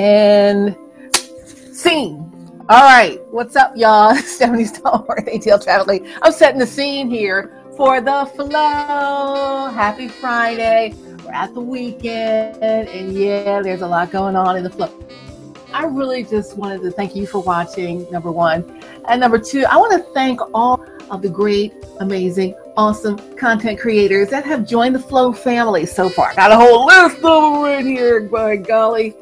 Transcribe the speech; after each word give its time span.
and 0.00 0.76
scene. 1.72 2.26
All 2.68 2.82
right, 2.82 3.20
what's 3.30 3.54
up, 3.54 3.72
y'all? 3.76 4.14
Stephanie 4.16 4.64
Stallworth, 4.64 5.28
ATL 5.32 5.62
Travel 5.62 6.00
I'm 6.22 6.32
setting 6.32 6.58
the 6.58 6.66
scene 6.66 7.08
here 7.08 7.56
for 7.76 8.00
the 8.00 8.26
flow. 8.34 9.68
Happy 9.72 10.08
Friday. 10.08 10.94
We're 11.24 11.32
at 11.32 11.54
the 11.54 11.60
weekend, 11.60 12.60
and 12.62 13.12
yeah, 13.12 13.62
there's 13.62 13.82
a 13.82 13.86
lot 13.86 14.10
going 14.10 14.34
on 14.34 14.56
in 14.56 14.64
the 14.64 14.70
flow. 14.70 14.92
I 15.72 15.84
really 15.84 16.24
just 16.24 16.56
wanted 16.56 16.82
to 16.82 16.90
thank 16.90 17.14
you 17.14 17.28
for 17.28 17.40
watching, 17.40 18.10
number 18.10 18.32
one. 18.32 18.82
And 19.06 19.20
number 19.20 19.38
two, 19.38 19.64
I 19.66 19.76
want 19.76 19.92
to 19.92 20.12
thank 20.12 20.40
all 20.52 20.84
of 21.12 21.22
the 21.22 21.28
great, 21.28 21.72
amazing, 22.00 22.56
awesome 22.76 23.18
content 23.36 23.78
creators 23.78 24.30
that 24.30 24.44
have 24.46 24.66
joined 24.66 24.96
the 24.96 25.00
Flow 25.00 25.32
family 25.32 25.86
so 25.86 26.08
far. 26.08 26.34
Got 26.34 26.50
a 26.50 26.56
whole 26.56 26.86
list 26.86 27.18
of 27.18 27.22
them 27.22 27.62
right 27.62 27.86
here, 27.86 28.22
by 28.22 28.56
golly. 28.56 29.14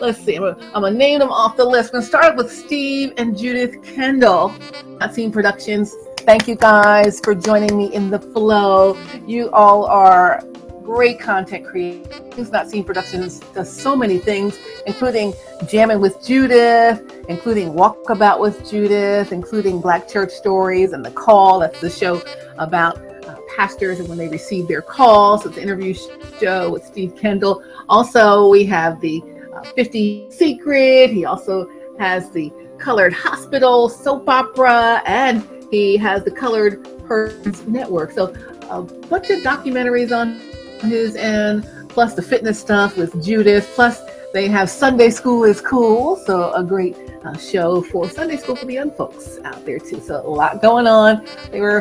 Let's 0.00 0.20
see, 0.24 0.36
I'm 0.36 0.54
gonna, 0.74 0.90
name 0.92 1.18
them 1.18 1.32
off 1.32 1.56
the 1.56 1.64
list. 1.64 1.88
I'm 1.88 2.00
gonna 2.00 2.06
start 2.06 2.36
with 2.36 2.52
Steve 2.52 3.14
and 3.16 3.36
Judith 3.36 3.82
Kendall, 3.82 4.54
Not 5.00 5.12
Seen 5.12 5.32
Productions. 5.32 5.92
Thank 6.18 6.46
you 6.46 6.54
guys 6.54 7.18
for 7.18 7.34
joining 7.34 7.76
me 7.76 7.92
in 7.92 8.08
the 8.08 8.20
flow. 8.20 8.96
You 9.26 9.50
all 9.50 9.86
are 9.86 10.44
great 10.84 11.18
content 11.18 11.66
creators. 11.66 12.52
Not 12.52 12.70
Seen 12.70 12.84
Productions 12.84 13.40
does 13.54 13.70
so 13.70 13.96
many 13.96 14.18
things, 14.18 14.56
including 14.86 15.34
Jamming 15.66 16.00
with 16.00 16.24
Judith, 16.24 17.02
including 17.28 17.72
Walkabout 17.72 18.38
with 18.38 18.70
Judith, 18.70 19.32
including 19.32 19.80
Black 19.80 20.08
Church 20.08 20.30
Stories 20.30 20.92
and 20.92 21.04
The 21.04 21.10
Call. 21.10 21.58
That's 21.58 21.80
the 21.80 21.90
show 21.90 22.22
about 22.58 22.98
uh, 23.26 23.36
pastors 23.56 23.98
and 23.98 24.08
when 24.08 24.16
they 24.16 24.28
receive 24.28 24.68
their 24.68 24.82
calls. 24.82 25.42
So 25.42 25.48
it's 25.48 25.58
an 25.58 25.64
interview 25.64 25.92
show 26.38 26.70
with 26.70 26.84
Steve 26.84 27.16
Kendall. 27.16 27.64
Also, 27.88 28.48
we 28.48 28.64
have 28.66 29.00
the 29.00 29.24
50 29.64 30.30
Secret. 30.30 31.10
He 31.10 31.24
also 31.24 31.70
has 31.98 32.30
the 32.30 32.52
Colored 32.78 33.12
Hospital 33.12 33.88
soap 33.88 34.28
opera, 34.28 35.02
and 35.04 35.46
he 35.70 35.96
has 35.96 36.24
the 36.24 36.30
Colored 36.30 36.86
Persons 37.06 37.66
Network. 37.66 38.12
So 38.12 38.34
a 38.70 38.82
bunch 38.82 39.30
of 39.30 39.40
documentaries 39.40 40.16
on 40.16 40.40
his 40.88 41.16
end, 41.16 41.68
plus 41.88 42.14
the 42.14 42.22
fitness 42.22 42.60
stuff 42.60 42.96
with 42.96 43.22
Judith, 43.24 43.70
plus 43.74 44.00
they 44.32 44.48
have 44.48 44.68
Sunday 44.68 45.10
School 45.10 45.44
is 45.44 45.60
Cool, 45.60 46.16
so 46.16 46.52
a 46.52 46.62
great 46.62 46.96
uh, 47.24 47.36
show 47.36 47.82
for 47.82 48.08
Sunday 48.08 48.36
School 48.36 48.56
for 48.56 48.66
the 48.66 48.74
young 48.74 48.90
folks 48.92 49.38
out 49.44 49.64
there 49.64 49.78
too. 49.78 50.00
So 50.00 50.24
a 50.24 50.28
lot 50.28 50.60
going 50.60 50.86
on. 50.86 51.26
They 51.50 51.60
were 51.60 51.80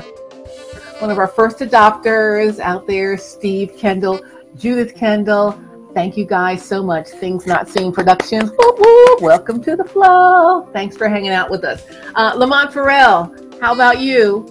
one 1.00 1.11
of 1.11 1.20
our 1.20 1.28
first 1.28 1.59
adopters 1.59 2.59
out 2.59 2.88
there, 2.88 3.17
Steve 3.17 3.75
Kendall, 3.78 4.22
Judith 4.55 4.95
Kendall, 4.95 5.59
Thank 5.98 6.16
you 6.16 6.26
guys 6.26 6.64
so 6.64 6.84
much. 6.84 7.08
Things 7.08 7.48
Not 7.48 7.67
Seen 7.67 7.92
Productions. 7.92 8.52
Welcome 9.20 9.64
to 9.64 9.76
the 9.76 9.84
flow. 9.84 10.70
Thanks 10.72 10.95
for 10.95 11.09
hanging 11.09 11.31
out 11.31 11.50
with 11.50 11.64
us. 11.64 11.84
Uh, 12.14 12.36
Lamont 12.36 12.72
Farrell, 12.72 13.34
how 13.59 13.73
about 13.73 14.00
you? 14.00 14.45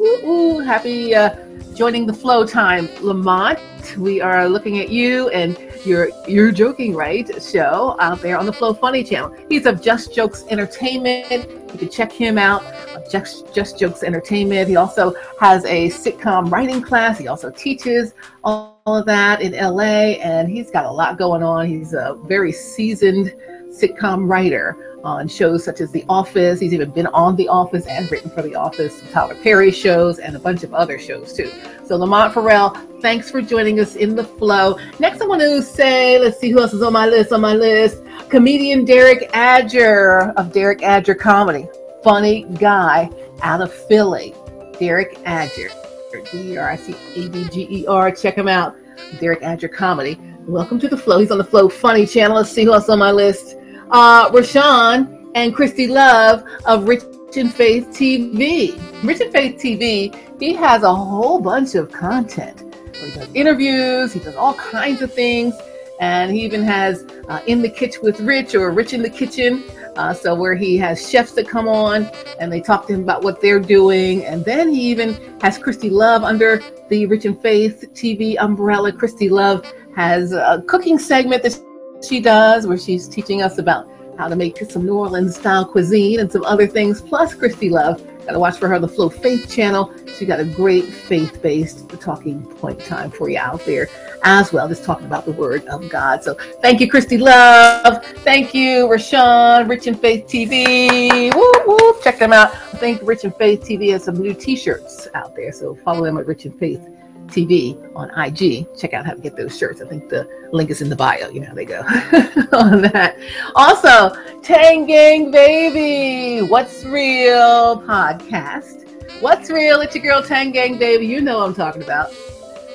Happy 0.67 1.15
uh, 1.15 1.37
joining 1.73 2.05
the 2.05 2.13
flow 2.13 2.45
time, 2.45 2.89
Lamont. 3.01 3.61
We 3.97 4.21
are 4.21 4.49
looking 4.49 4.81
at 4.81 4.89
you 4.89 5.29
and 5.29 5.57
your 5.85 6.09
You're 6.27 6.51
Joking 6.51 6.97
Right 6.97 7.31
show 7.41 7.97
out 8.01 8.21
there 8.23 8.37
on 8.37 8.45
the 8.45 8.53
Flow 8.53 8.75
Funny 8.75 9.05
channel. 9.05 9.33
He's 9.49 9.67
of 9.67 9.81
Just 9.81 10.13
Jokes 10.13 10.43
Entertainment. 10.51 11.49
You 11.73 11.79
can 11.79 11.89
check 11.91 12.11
him 12.11 12.39
out 12.39 12.65
just, 13.09 13.55
Just 13.55 13.79
Jokes 13.79 14.03
Entertainment. 14.03 14.69
He 14.69 14.75
also 14.75 15.15
has 15.39 15.65
a 15.67 15.91
sitcom 15.91 16.51
writing 16.51 16.83
class. 16.83 17.21
He 17.21 17.29
also 17.29 17.51
teaches 17.51 18.15
all 18.43 18.76
of 18.87 19.05
that 19.07 19.43
in 19.43 19.53
LA, 19.53 20.15
and 20.23 20.49
he's 20.49 20.71
got 20.71 20.85
a 20.85 20.91
lot 20.91 21.19
going 21.19 21.43
on. 21.43 21.67
He's 21.67 21.93
a 21.93 22.17
very 22.25 22.53
seasoned 22.53 23.35
sitcom 23.69 24.29
writer 24.29 24.77
on 25.03 25.29
shows 25.29 25.65
such 25.65 25.81
as 25.81 25.91
The 25.91 26.05
Office. 26.09 26.61
He's 26.61 26.73
even 26.73 26.91
been 26.91 27.09
on 27.09 27.37
The 27.37 27.49
Office 27.49 27.87
and 27.87 28.11
written 28.11 28.31
for 28.31 28.43
The 28.43 28.55
Office, 28.55 29.03
Tyler 29.13 29.35
Perry 29.37 29.71
shows, 29.71 30.19
and 30.19 30.37
a 30.37 30.39
bunch 30.39 30.63
of 30.63 30.73
other 30.73 30.99
shows 30.99 31.33
too. 31.33 31.51
So 31.85 31.97
Lamont 31.97 32.33
Farrell, 32.33 32.71
thanks 33.01 33.31
for 33.31 33.43
joining 33.43 33.81
us 33.81 33.97
in 33.97 34.15
the 34.15 34.25
flow. 34.25 34.79
Next, 34.99 35.21
I 35.21 35.27
want 35.27 35.43
to 35.43 35.63
say, 35.63 36.19
let's 36.19 36.39
see 36.39 36.51
who 36.51 36.61
else 36.61 36.73
is 36.73 36.83
on 36.83 36.93
my 36.93 37.07
list. 37.07 37.33
On 37.33 37.41
my 37.41 37.55
list, 37.55 38.03
comedian 38.29 38.87
Deric 38.87 39.31
Adger 39.31 40.33
of 40.37 40.53
Deric 40.53 40.81
Adger 40.81 41.19
Comedy, 41.19 41.69
funny 42.03 42.45
guy 42.59 43.11
out 43.43 43.61
of 43.61 43.73
Philly. 43.73 44.33
Deric 44.79 45.17
Adger. 45.25 45.86
D-E-R-I-C-A-D-G-E-R. 46.25 48.13
Check 48.13 48.37
him 48.37 48.49
out. 48.49 48.77
Deric 49.19 49.43
Adger 49.43 49.73
Comedy. 49.73 50.19
Welcome 50.47 50.79
to 50.81 50.89
the 50.89 50.97
Flow. 50.97 51.19
He's 51.19 51.31
on 51.31 51.39
the 51.39 51.45
Flow 51.45 51.69
Funny 51.69 52.07
channel. 52.07 52.37
Let's 52.37 52.51
see 52.51 52.65
who 52.65 52.73
else 52.73 52.89
on 52.89 52.99
my 52.99 53.11
list. 53.11 53.57
Uh, 53.91 54.31
Rashawn 54.31 55.31
and 55.35 55.55
Christy 55.55 55.87
Love 55.87 56.45
of 56.65 56.89
Rich 56.89 57.03
and 57.37 57.53
Faith 57.53 57.89
TV. 57.89 58.81
Rich 59.05 59.21
and 59.21 59.33
Faith 59.33 59.61
TV, 59.61 60.41
he 60.41 60.55
has 60.55 60.83
a 60.83 60.95
whole 60.95 61.39
bunch 61.39 61.75
of 61.75 61.93
content. 61.93 62.75
He 62.97 63.11
does 63.11 63.29
interviews, 63.35 64.13
he 64.13 64.21
does 64.21 64.37
all 64.37 64.55
kinds 64.55 65.03
of 65.03 65.13
things, 65.13 65.55
and 66.01 66.33
he 66.33 66.45
even 66.45 66.63
has 66.63 67.05
uh, 67.29 67.41
In 67.47 67.63
the 67.63 67.69
Kitchen 67.69 68.01
with 68.03 68.21
Rich 68.21 68.55
or 68.55 68.71
Rich 68.71 68.93
in 68.93 69.03
the 69.03 69.11
Kitchen. 69.11 69.65
Uh, 69.97 70.13
so 70.13 70.35
where 70.35 70.55
he 70.55 70.77
has 70.77 71.09
chefs 71.09 71.33
that 71.33 71.49
come 71.49 71.69
on 71.69 72.05
and 72.39 72.53
they 72.53 72.61
talk 72.61 72.87
to 72.87 72.93
him 72.93 73.03
about 73.03 73.25
what 73.25 73.41
they're 73.41 73.61
doing. 73.61 74.25
And 74.27 74.45
then 74.45 74.71
he 74.71 74.83
even 74.91 75.15
has 75.41 75.57
Christy 75.57 75.89
Love 75.89 76.23
under 76.23 76.63
the 76.91 77.07
Rich 77.07 77.25
and 77.25 77.41
Faith 77.41 77.85
TV 77.95 78.37
umbrella. 78.39 78.93
Christy 78.93 79.31
Love 79.31 79.65
has 79.95 80.33
a 80.33 80.63
cooking 80.67 80.99
segment 80.99 81.43
that 81.43 81.59
she 82.07 82.21
does 82.21 82.67
where 82.67 82.77
she's 82.77 83.09
teaching 83.09 83.41
us 83.41 83.57
about 83.57 83.89
how 84.19 84.29
to 84.29 84.37
make 84.37 84.59
some 84.59 84.87
New 84.87 84.97
Orleans 84.97 85.37
style 85.37 85.65
cuisine 85.65 86.21
and 86.21 86.31
some 86.31 86.45
other 86.45 86.67
things. 86.67 87.01
Plus, 87.01 87.35
Christy 87.35 87.71
Love, 87.71 88.03
got 88.27 88.33
to 88.33 88.39
watch 88.39 88.59
for 88.59 88.69
her 88.69 88.79
the 88.79 88.89
Flow 88.89 89.09
Faith 89.09 89.51
channel. 89.51 89.93
She 90.17 90.27
got 90.27 90.41
a 90.41 90.45
great 90.45 90.85
faith 90.85 91.41
based 91.43 91.89
talking 92.01 92.43
point 92.43 92.81
time 92.81 93.11
for 93.11 93.29
you 93.29 93.39
out 93.39 93.65
there 93.65 93.89
as 94.23 94.53
well, 94.53 94.69
just 94.69 94.85
talking 94.85 95.07
about 95.07 95.25
the 95.25 95.33
Word 95.33 95.67
of 95.67 95.89
God. 95.89 96.23
So, 96.23 96.35
thank 96.63 96.81
you, 96.81 96.91
Christy 96.91 97.19
Love. 97.19 98.05
Thank 98.05 98.55
you, 98.55 98.87
Rashawn, 98.87 99.69
Rich 99.69 99.87
and 99.87 100.01
Faith 100.01 100.27
TV. 100.27 101.35
Woo, 101.35 101.53
woo. 101.67 101.95
Check 102.03 102.19
them 102.19 102.33
out. 102.33 102.51
I 102.53 102.77
think 102.79 103.01
Rich 103.03 103.25
and 103.25 103.35
Faith 103.37 103.63
TV 103.63 103.93
has 103.93 104.05
some 104.05 104.17
new 104.17 104.35
t 104.35 104.57
shirts 104.57 105.09
out 105.15 105.35
there. 105.37 105.53
So, 105.53 105.75
follow 105.75 106.05
them 106.05 106.19
at 106.19 106.27
Rich 106.27 106.45
and 106.47 106.59
Faith 106.59 106.96
TV 107.29 107.77
on 107.95 108.11
IG. 108.19 108.67
Check 108.77 108.95
out 108.95 109.05
how 109.05 109.13
to 109.13 109.21
get 109.21 109.37
those 109.37 109.57
shirts. 109.57 109.81
I 109.81 109.87
think 109.87 110.09
the 110.09 110.29
link 110.53 110.71
is 110.71 110.83
in 110.83 110.89
the 110.89 110.97
bio. 110.97 111.29
You 111.29 111.41
know 111.41 111.49
how 111.49 111.55
they 111.55 111.65
go 111.65 111.81
on 112.53 112.83
that. 112.83 113.17
Also, 113.55 114.15
Tang 114.43 114.87
Gang 114.87 115.31
Baby, 115.31 116.47
What's 116.47 116.85
Real 116.85 117.83
podcast. 117.83 118.89
What's 119.21 119.51
Real? 119.51 119.81
It's 119.81 119.95
your 119.95 120.05
girl 120.05 120.23
Tang 120.23 120.53
Gang 120.53 120.79
Baby. 120.79 121.07
You 121.07 121.21
know 121.21 121.39
what 121.39 121.49
I'm 121.49 121.55
talking 121.55 121.83
about. 121.83 122.13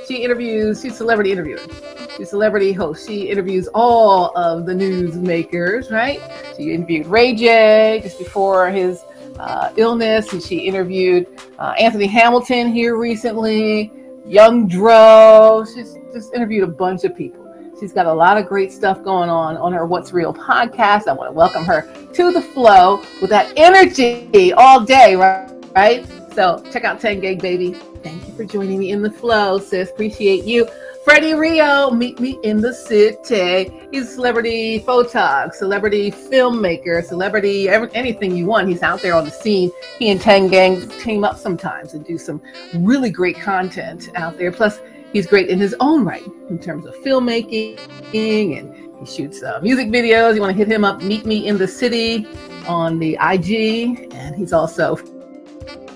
She 0.08 0.24
interviews, 0.24 0.82
she's 0.82 0.98
celebrity 0.98 1.32
interviewer. 1.32 1.60
She's 2.18 2.30
celebrity 2.30 2.74
host. 2.74 3.08
She 3.08 3.30
interviews 3.30 3.70
all 3.74 4.36
of 4.38 4.66
the 4.66 4.76
news 4.76 5.16
makers, 5.16 5.90
right? 5.90 6.20
She 6.58 6.74
interviewed 6.74 7.08
Ray 7.08 7.34
J 7.34 8.02
just 8.04 8.20
before 8.20 8.70
his 8.70 9.04
uh, 9.40 9.72
illness, 9.78 10.34
and 10.34 10.42
she 10.42 10.60
interviewed 10.60 11.28
uh, 11.58 11.74
Anthony 11.80 12.08
Hamilton 12.08 12.74
here 12.74 12.98
recently. 12.98 13.92
Young 14.26 14.68
Dro. 14.68 15.66
She's 15.66 15.98
just 16.14 16.34
interviewed 16.34 16.64
a 16.64 16.72
bunch 16.72 17.04
of 17.04 17.16
people. 17.16 17.42
She's 17.80 17.94
got 17.94 18.06
a 18.06 18.14
lot 18.14 18.38
of 18.38 18.48
great 18.48 18.72
stuff 18.72 19.04
going 19.04 19.30
on 19.30 19.58
on 19.58 19.74
her 19.74 19.86
What's 19.86 20.14
Real 20.14 20.34
podcast. 20.34 21.08
I 21.08 21.14
want 21.14 21.30
to 21.30 21.34
welcome 21.34 21.66
her 21.66 21.92
to 22.14 22.32
the 22.32 22.42
flow 22.42 23.04
with 23.22 23.30
that 23.32 23.52
energy 23.58 24.54
all 24.54 24.84
day, 24.84 25.16
right? 25.16 25.50
Right? 25.76 26.06
So 26.34 26.64
check 26.72 26.84
out 26.84 27.00
Tang 27.00 27.20
Gang 27.20 27.40
Baby. 27.40 27.74
Thank 28.04 28.28
you 28.28 28.34
for 28.36 28.46
joining 28.46 28.78
me 28.78 28.92
in 28.92 29.02
the 29.02 29.12
flow, 29.12 29.58
sis. 29.58 29.90
Appreciate 29.90 30.44
you. 30.44 30.68
Freddie 31.04 31.34
Rio, 31.34 31.90
meet 31.90 32.20
me 32.20 32.38
in 32.44 32.62
the 32.62 32.72
city. 32.72 33.72
He's 33.92 34.08
a 34.08 34.14
celebrity 34.14 34.82
photog, 34.82 35.56
celebrity 35.56 36.12
filmmaker, 36.12 37.04
celebrity 37.04 37.68
every, 37.68 37.90
anything 37.96 38.36
you 38.36 38.46
want. 38.46 38.68
He's 38.70 38.84
out 38.84 39.02
there 39.02 39.16
on 39.16 39.26
the 39.26 39.32
scene. 39.32 39.72
He 39.98 40.12
and 40.12 40.22
Tang 40.22 40.48
Gang 40.48 40.88
team 41.00 41.24
up 41.24 41.40
sometimes 41.40 41.96
and 41.96 42.06
do 42.06 42.20
some 42.20 42.40
really 42.76 43.10
great 43.10 43.36
content 43.36 44.12
out 44.14 44.38
there. 44.38 44.52
Plus, 44.52 44.80
he's 45.12 45.26
great 45.26 45.50
in 45.50 45.60
his 45.60 45.76
own 45.80 46.06
right 46.06 46.26
in 46.50 46.60
terms 46.60 46.86
of 46.86 46.94
filmmaking 46.98 47.80
and 48.14 48.76
he 49.00 49.06
shoots 49.06 49.42
uh, 49.42 49.60
music 49.64 49.88
videos. 49.88 50.36
You 50.36 50.42
want 50.42 50.52
to 50.52 50.58
hit 50.58 50.72
him 50.72 50.86
up, 50.86 51.02
Meet 51.02 51.26
Me 51.26 51.48
in 51.48 51.58
the 51.58 51.68
City 51.68 52.28
on 52.68 53.00
the 53.00 53.18
IG. 53.20 54.14
And 54.14 54.36
he's 54.36 54.54
also 54.54 54.98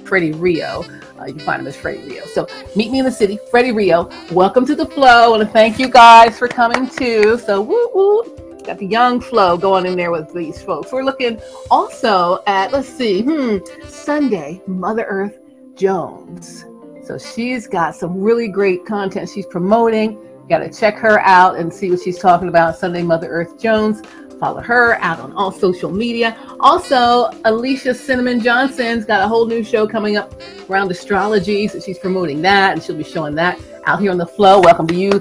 Freddie 0.03 0.31
Rio 0.31 0.83
uh, 1.19 1.25
you 1.25 1.33
can 1.33 1.45
find 1.45 1.61
him 1.61 1.67
as 1.67 1.75
Freddie 1.75 2.07
Rio. 2.07 2.25
So 2.25 2.47
meet 2.75 2.91
me 2.91 2.99
in 2.99 3.05
the 3.05 3.11
city, 3.11 3.39
Freddie 3.49 3.71
Rio. 3.71 4.09
Welcome 4.31 4.65
to 4.67 4.75
the 4.75 4.85
flow. 4.85 5.35
And 5.35 5.49
thank 5.51 5.79
you 5.79 5.87
guys 5.87 6.37
for 6.37 6.47
coming 6.47 6.89
too. 6.89 7.37
So 7.37 7.61
woo 7.61 7.89
woo. 7.93 8.23
Got 8.63 8.79
the 8.79 8.87
young 8.87 9.21
flow 9.21 9.57
going 9.57 9.85
in 9.85 9.95
there 9.95 10.11
with 10.11 10.33
these 10.33 10.61
folks. 10.61 10.91
We're 10.91 11.03
looking 11.03 11.39
also 11.69 12.43
at, 12.47 12.71
let's 12.71 12.89
see, 12.89 13.21
hmm, 13.21 13.57
Sunday, 13.87 14.61
Mother 14.65 15.05
Earth 15.07 15.37
Jones. 15.75 16.65
So 17.05 17.19
she's 17.19 17.67
got 17.67 17.95
some 17.95 18.19
really 18.19 18.47
great 18.47 18.83
content 18.85 19.29
she's 19.29 19.45
promoting. 19.45 20.17
got 20.49 20.59
to 20.59 20.69
check 20.71 20.97
her 20.97 21.19
out 21.19 21.57
and 21.57 21.71
see 21.71 21.91
what 21.91 22.01
she's 22.01 22.17
talking 22.17 22.47
about. 22.47 22.75
Sunday 22.75 23.03
Mother 23.03 23.29
Earth 23.29 23.59
Jones. 23.59 24.01
Follow 24.39 24.61
her 24.61 24.95
out 25.01 25.19
on 25.19 25.31
all 25.33 25.51
social 25.51 25.91
media. 25.91 26.37
Also, 26.59 27.29
Alicia 27.45 27.93
Cinnamon 27.93 28.41
Johnson's 28.41 29.05
got 29.05 29.23
a 29.23 29.27
whole 29.27 29.45
new 29.45 29.63
show 29.63 29.87
coming 29.87 30.17
up 30.17 30.33
around 30.69 30.91
astrology. 30.91 31.67
So 31.67 31.79
she's 31.79 31.97
promoting 31.97 32.41
that 32.41 32.73
and 32.73 32.83
she'll 32.83 32.97
be 32.97 33.03
showing 33.03 33.35
that 33.35 33.59
out 33.85 34.01
here 34.01 34.11
on 34.11 34.17
the 34.17 34.25
flow. 34.25 34.59
Welcome 34.59 34.87
to 34.87 34.95
you, 34.95 35.11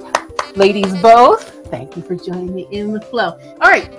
ladies, 0.56 0.93
both. 1.00 1.50
Thank 1.69 1.96
you 1.96 2.02
for 2.02 2.16
joining 2.16 2.55
me 2.55 2.66
in 2.70 2.93
the 2.93 3.00
flow. 3.00 3.38
All 3.61 3.70
right, 3.70 3.93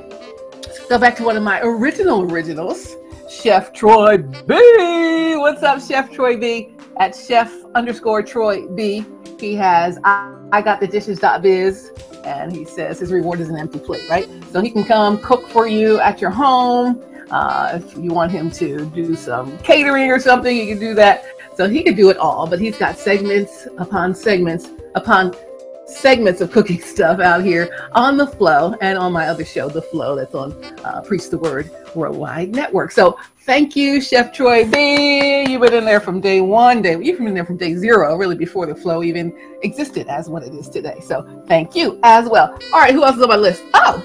let's 0.64 0.86
go 0.88 0.98
back 0.98 1.16
to 1.18 1.24
one 1.24 1.38
of 1.38 1.44
my 1.44 1.62
original 1.62 2.32
originals, 2.32 2.96
Chef 3.30 3.72
Troy 3.74 4.18
B. 4.18 5.36
What's 5.38 5.64
up, 5.64 5.82
Chef 5.82 6.12
Troy 6.12 6.38
B? 6.38 6.75
At 6.98 7.16
Chef 7.16 7.54
underscore 7.76 8.24
Troy 8.24 8.68
B. 8.68 9.06
He 9.40 9.56
has 9.56 10.00
I, 10.04 10.34
I 10.52 10.62
got 10.62 10.80
the 10.80 10.88
dishes.biz 10.88 11.92
and 12.24 12.52
he 12.52 12.66
says 12.66 13.00
his 13.00 13.12
reward 13.12 13.40
is 13.40 13.50
an 13.50 13.58
empty 13.58 13.80
plate, 13.80 14.10
right? 14.10 14.28
So 14.52 14.62
he 14.62 14.70
can 14.72 14.84
come 14.84 15.20
cook 15.20 15.48
for 15.48 15.68
you 15.68 16.00
at 16.00 16.22
your 16.22 16.32
home. 16.32 17.04
Uh, 17.30 17.80
if 17.82 17.98
you 17.98 18.12
want 18.12 18.32
him 18.32 18.50
to 18.52 18.86
do 18.92 19.16
some 19.16 19.58
catering 19.60 20.10
or 20.10 20.20
something, 20.20 20.56
you 20.56 20.68
can 20.68 20.80
do 20.80 20.94
that. 20.94 21.26
So 21.56 21.70
he 21.70 21.84
could 21.84 21.96
do 21.96 22.10
it 22.10 22.18
all, 22.18 22.48
but 22.48 22.60
he's 22.60 22.78
got 22.78 22.98
segments 22.98 23.68
upon 23.78 24.14
segments 24.16 24.70
upon 24.96 25.36
segments 25.86 26.42
of 26.42 26.52
cooking 26.52 26.80
stuff 26.96 27.20
out 27.20 27.44
here 27.44 27.88
on 27.94 28.18
the 28.18 28.28
flow 28.28 28.76
and 28.82 28.98
on 28.98 29.12
my 29.14 29.28
other 29.28 29.46
show, 29.46 29.70
The 29.70 29.82
Flow, 29.82 30.16
that's 30.16 30.36
on 30.36 30.52
uh, 30.84 31.02
Preach 31.02 31.30
the 31.30 31.38
Word 31.38 31.72
Worldwide 31.96 32.52
Network. 32.52 32.92
So 32.92 33.18
thank 33.42 33.76
you, 33.76 34.02
Chef 34.02 34.34
Troy 34.34 34.70
B. 34.70 35.46
You've 35.50 35.62
been 35.62 35.74
in 35.74 35.86
there 35.86 36.00
from 36.00 36.20
day 36.20 36.42
one, 36.42 36.82
day 36.82 36.98
you've 37.02 37.18
been 37.18 37.28
in 37.28 37.34
there 37.34 37.46
from 37.46 37.58
day 37.58 37.76
zero, 37.76 38.16
really 38.16 38.36
before 38.36 38.66
the 38.66 38.76
flow 38.76 39.04
even 39.04 39.36
existed 39.64 40.08
as 40.08 40.30
what 40.30 40.44
it 40.44 40.54
is 40.54 40.70
today. 40.70 41.00
So 41.02 41.44
thank 41.48 41.76
you 41.76 42.00
as 42.04 42.28
well. 42.28 42.58
All 42.74 42.80
right, 42.80 42.94
who 42.94 43.04
else 43.04 43.16
is 43.18 43.22
on 43.22 43.30
my 43.30 43.36
list? 43.36 43.64
Oh, 43.74 44.04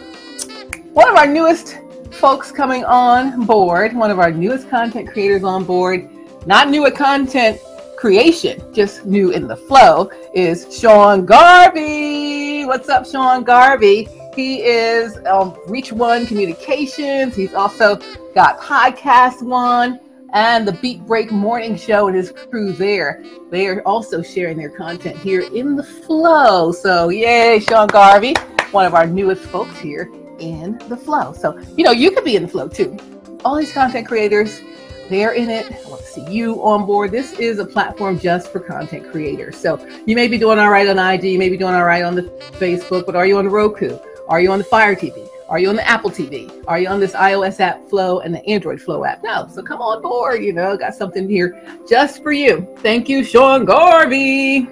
one 0.92 1.08
of 1.08 1.16
our 1.16 1.26
newest 1.26 1.78
folks 2.10 2.50
coming 2.50 2.84
on 2.84 3.46
board, 3.46 3.94
one 3.94 4.10
of 4.10 4.18
our 4.18 4.30
newest 4.30 4.68
content 4.68 5.10
creators 5.10 5.44
on 5.44 5.64
board, 5.64 6.08
not 6.46 6.68
new 6.68 6.84
at 6.86 6.94
content 6.94 7.60
creation, 7.96 8.60
just 8.72 9.04
new 9.04 9.30
in 9.30 9.46
the 9.46 9.56
flow, 9.56 10.10
is 10.34 10.66
Sean 10.78 11.26
Garvey. 11.26 12.64
What's 12.64 12.88
up, 12.88 13.06
Sean 13.06 13.42
Garvey? 13.42 14.08
He 14.34 14.62
is 14.62 15.18
um, 15.26 15.56
Reach 15.66 15.92
One 15.92 16.26
Communications. 16.26 17.34
He's 17.34 17.52
also 17.52 17.96
got 18.34 18.60
Podcast 18.60 19.42
One 19.42 19.98
and 20.32 20.66
the 20.66 20.72
Beat 20.72 21.04
Break 21.04 21.32
Morning 21.32 21.76
Show 21.76 22.06
and 22.06 22.16
his 22.16 22.30
crew 22.30 22.72
there. 22.72 23.24
They 23.50 23.66
are 23.66 23.82
also 23.82 24.22
sharing 24.22 24.56
their 24.56 24.70
content 24.70 25.18
here 25.18 25.40
in 25.40 25.74
the 25.74 25.82
flow. 25.82 26.70
So, 26.70 27.08
yay, 27.08 27.58
Sean 27.58 27.88
Garvey, 27.88 28.34
one 28.70 28.86
of 28.86 28.94
our 28.94 29.06
newest 29.06 29.42
folks 29.42 29.78
here 29.80 30.08
in 30.38 30.78
the 30.88 30.96
flow. 30.96 31.32
So, 31.32 31.58
you 31.76 31.82
know, 31.82 31.90
you 31.90 32.12
could 32.12 32.24
be 32.24 32.36
in 32.36 32.42
the 32.42 32.48
flow 32.48 32.68
too. 32.68 32.96
All 33.44 33.56
these 33.56 33.72
content 33.72 34.06
creators, 34.06 34.60
they're 35.10 35.32
in 35.32 35.50
it. 35.50 35.66
I 35.70 35.88
want 35.90 36.02
to 36.02 36.06
see 36.06 36.24
you 36.30 36.64
on 36.64 36.86
board. 36.86 37.10
This 37.10 37.32
is 37.32 37.58
a 37.58 37.66
platform 37.66 38.18
just 38.18 38.50
for 38.50 38.60
content 38.60 39.10
creators. 39.10 39.56
So 39.56 39.84
you 40.06 40.14
may 40.14 40.28
be 40.28 40.38
doing 40.38 40.58
all 40.58 40.70
right 40.70 40.88
on 40.88 40.98
IG, 40.98 41.24
you 41.24 41.38
may 41.38 41.50
be 41.50 41.58
doing 41.58 41.74
all 41.74 41.84
right 41.84 42.04
on 42.04 42.14
the 42.14 42.22
Facebook, 42.58 43.04
but 43.04 43.16
are 43.16 43.26
you 43.26 43.36
on 43.36 43.48
Roku? 43.48 43.98
Are 44.28 44.40
you 44.40 44.52
on 44.52 44.58
the 44.58 44.64
Fire 44.64 44.94
TV? 44.94 45.28
Are 45.48 45.58
you 45.58 45.68
on 45.68 45.74
the 45.74 45.86
Apple 45.86 46.10
TV? 46.10 46.64
Are 46.68 46.78
you 46.78 46.86
on 46.86 47.00
this 47.00 47.12
iOS 47.12 47.58
app 47.58 47.88
Flow 47.90 48.20
and 48.20 48.32
the 48.32 48.46
Android 48.46 48.80
Flow 48.80 49.04
app? 49.04 49.24
No. 49.24 49.48
So 49.52 49.62
come 49.62 49.80
on 49.80 50.00
board. 50.00 50.44
You 50.44 50.52
know, 50.52 50.76
got 50.76 50.94
something 50.94 51.28
here 51.28 51.60
just 51.88 52.22
for 52.22 52.30
you. 52.30 52.72
Thank 52.78 53.08
you, 53.08 53.24
Sean 53.24 53.64
Garvey. 53.64 54.68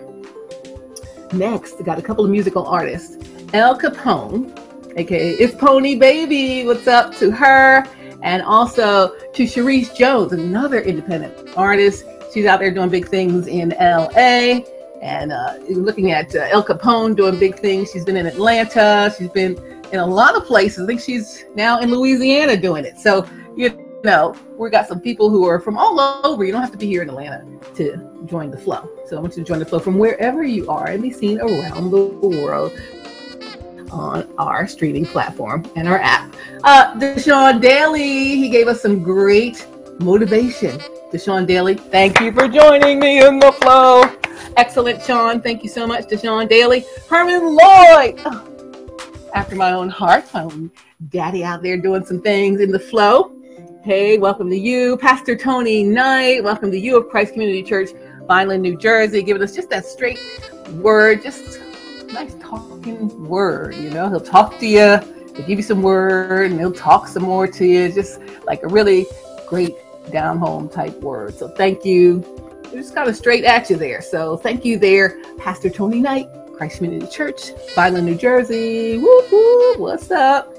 Next, 1.32 1.82
got 1.84 1.98
a 1.98 2.02
couple 2.02 2.24
of 2.24 2.30
musical 2.30 2.64
artists. 2.64 3.16
El 3.52 3.76
Capone, 3.76 4.56
aka 4.96 5.30
It's 5.32 5.56
Pony 5.56 5.96
Baby. 5.96 6.64
What's 6.64 6.86
up 6.86 7.12
to 7.16 7.32
her? 7.32 7.84
And 8.22 8.42
also 8.42 9.14
to 9.32 9.44
Cherise 9.44 9.94
Jones, 9.96 10.32
another 10.32 10.80
independent 10.80 11.56
artist. 11.56 12.04
She's 12.32 12.46
out 12.46 12.60
there 12.60 12.70
doing 12.70 12.90
big 12.90 13.08
things 13.08 13.46
in 13.46 13.70
LA 13.80 14.60
and 15.00 15.32
uh, 15.32 15.54
looking 15.68 16.12
at 16.12 16.34
uh, 16.34 16.48
El 16.50 16.64
Capone 16.64 17.16
doing 17.16 17.38
big 17.38 17.58
things. 17.58 17.90
She's 17.90 18.04
been 18.04 18.16
in 18.16 18.26
Atlanta. 18.26 19.14
She's 19.16 19.30
been 19.30 19.56
in 19.92 20.00
a 20.00 20.06
lot 20.06 20.36
of 20.36 20.44
places. 20.44 20.84
I 20.84 20.86
think 20.86 21.00
she's 21.00 21.44
now 21.54 21.80
in 21.80 21.90
Louisiana 21.90 22.56
doing 22.56 22.84
it. 22.84 22.98
So, 22.98 23.26
you 23.56 23.70
know, 24.04 24.34
we've 24.56 24.72
got 24.72 24.86
some 24.86 25.00
people 25.00 25.30
who 25.30 25.46
are 25.46 25.60
from 25.60 25.78
all 25.78 26.00
over. 26.24 26.44
You 26.44 26.52
don't 26.52 26.60
have 26.60 26.72
to 26.72 26.78
be 26.78 26.86
here 26.86 27.02
in 27.02 27.08
Atlanta 27.08 27.44
to 27.76 28.24
join 28.26 28.50
the 28.50 28.58
flow. 28.58 28.88
So 29.06 29.16
I 29.16 29.20
want 29.20 29.36
you 29.36 29.44
to 29.44 29.48
join 29.48 29.58
the 29.58 29.66
flow 29.66 29.78
from 29.78 29.98
wherever 29.98 30.42
you 30.42 30.68
are 30.68 30.88
and 30.88 31.02
be 31.02 31.10
seen 31.10 31.40
around 31.40 31.90
the 31.90 32.04
world 32.04 32.72
on 33.90 34.28
our 34.38 34.66
streaming 34.66 35.06
platform 35.06 35.64
and 35.76 35.88
our 35.88 35.98
app. 35.98 36.34
Uh, 36.64 36.94
Deshaun 36.98 37.60
Daly, 37.60 38.36
he 38.36 38.48
gave 38.48 38.68
us 38.68 38.82
some 38.82 39.02
great 39.02 39.66
motivation. 40.00 40.78
Deshaun 41.12 41.46
Daly, 41.46 41.74
thank 41.74 42.20
you 42.20 42.32
for 42.32 42.48
joining 42.48 42.98
me 42.98 43.24
in 43.24 43.38
the 43.38 43.52
flow. 43.52 44.04
Excellent, 44.56 45.02
Sean. 45.02 45.40
Thank 45.40 45.62
you 45.62 45.68
so 45.68 45.86
much, 45.86 46.06
Deshaun 46.06 46.48
Daly. 46.48 46.84
Herman 47.08 47.56
Lloyd, 47.56 48.20
after 49.34 49.56
my 49.56 49.72
own 49.72 49.88
heart, 49.88 50.24
my 50.34 50.42
own 50.42 50.70
daddy 51.10 51.44
out 51.44 51.62
there 51.62 51.76
doing 51.76 52.04
some 52.04 52.20
things 52.20 52.60
in 52.60 52.70
the 52.70 52.78
flow. 52.78 53.32
Hey, 53.84 54.18
welcome 54.18 54.50
to 54.50 54.58
you, 54.58 54.96
Pastor 54.98 55.36
Tony 55.36 55.82
Knight. 55.82 56.42
Welcome 56.42 56.70
to 56.72 56.78
you 56.78 56.98
of 56.98 57.08
Christ 57.08 57.32
Community 57.32 57.62
Church, 57.62 57.90
Vineland, 58.26 58.62
New 58.62 58.76
Jersey, 58.76 59.22
giving 59.22 59.42
us 59.42 59.54
just 59.54 59.70
that 59.70 59.86
straight 59.86 60.20
word, 60.72 61.22
just 61.22 61.60
nice 62.12 62.34
talking 62.40 63.28
word. 63.28 63.74
You 63.74 63.90
know, 63.90 64.08
he'll 64.08 64.20
talk 64.20 64.58
to 64.58 64.66
you, 64.66 64.98
he'll 65.34 65.46
give 65.46 65.58
you 65.58 65.62
some 65.62 65.82
word, 65.82 66.50
and 66.50 66.58
he'll 66.60 66.72
talk 66.72 67.08
some 67.08 67.24
more 67.24 67.46
to 67.46 67.66
you. 67.66 67.92
Just 67.92 68.20
like 68.44 68.62
a 68.62 68.68
really 68.68 69.06
great 69.46 69.74
down 70.10 70.38
home 70.38 70.68
type 70.68 70.98
word. 71.00 71.34
So 71.34 71.48
thank 71.48 71.84
you. 71.84 72.24
just 72.72 72.94
kind 72.94 73.08
of 73.08 73.16
straight 73.16 73.44
at 73.44 73.70
you 73.70 73.76
there. 73.76 74.02
So 74.02 74.36
thank 74.36 74.64
you 74.64 74.78
there, 74.78 75.20
Pastor 75.38 75.70
Tony 75.70 76.00
Knight, 76.00 76.28
Christ 76.56 76.76
Community 76.76 77.10
Church, 77.10 77.52
Vineland, 77.74 78.06
New 78.06 78.16
Jersey. 78.16 78.98
Whoop 78.98 79.32
whoop, 79.32 79.78
what's 79.78 80.10
up? 80.10 80.54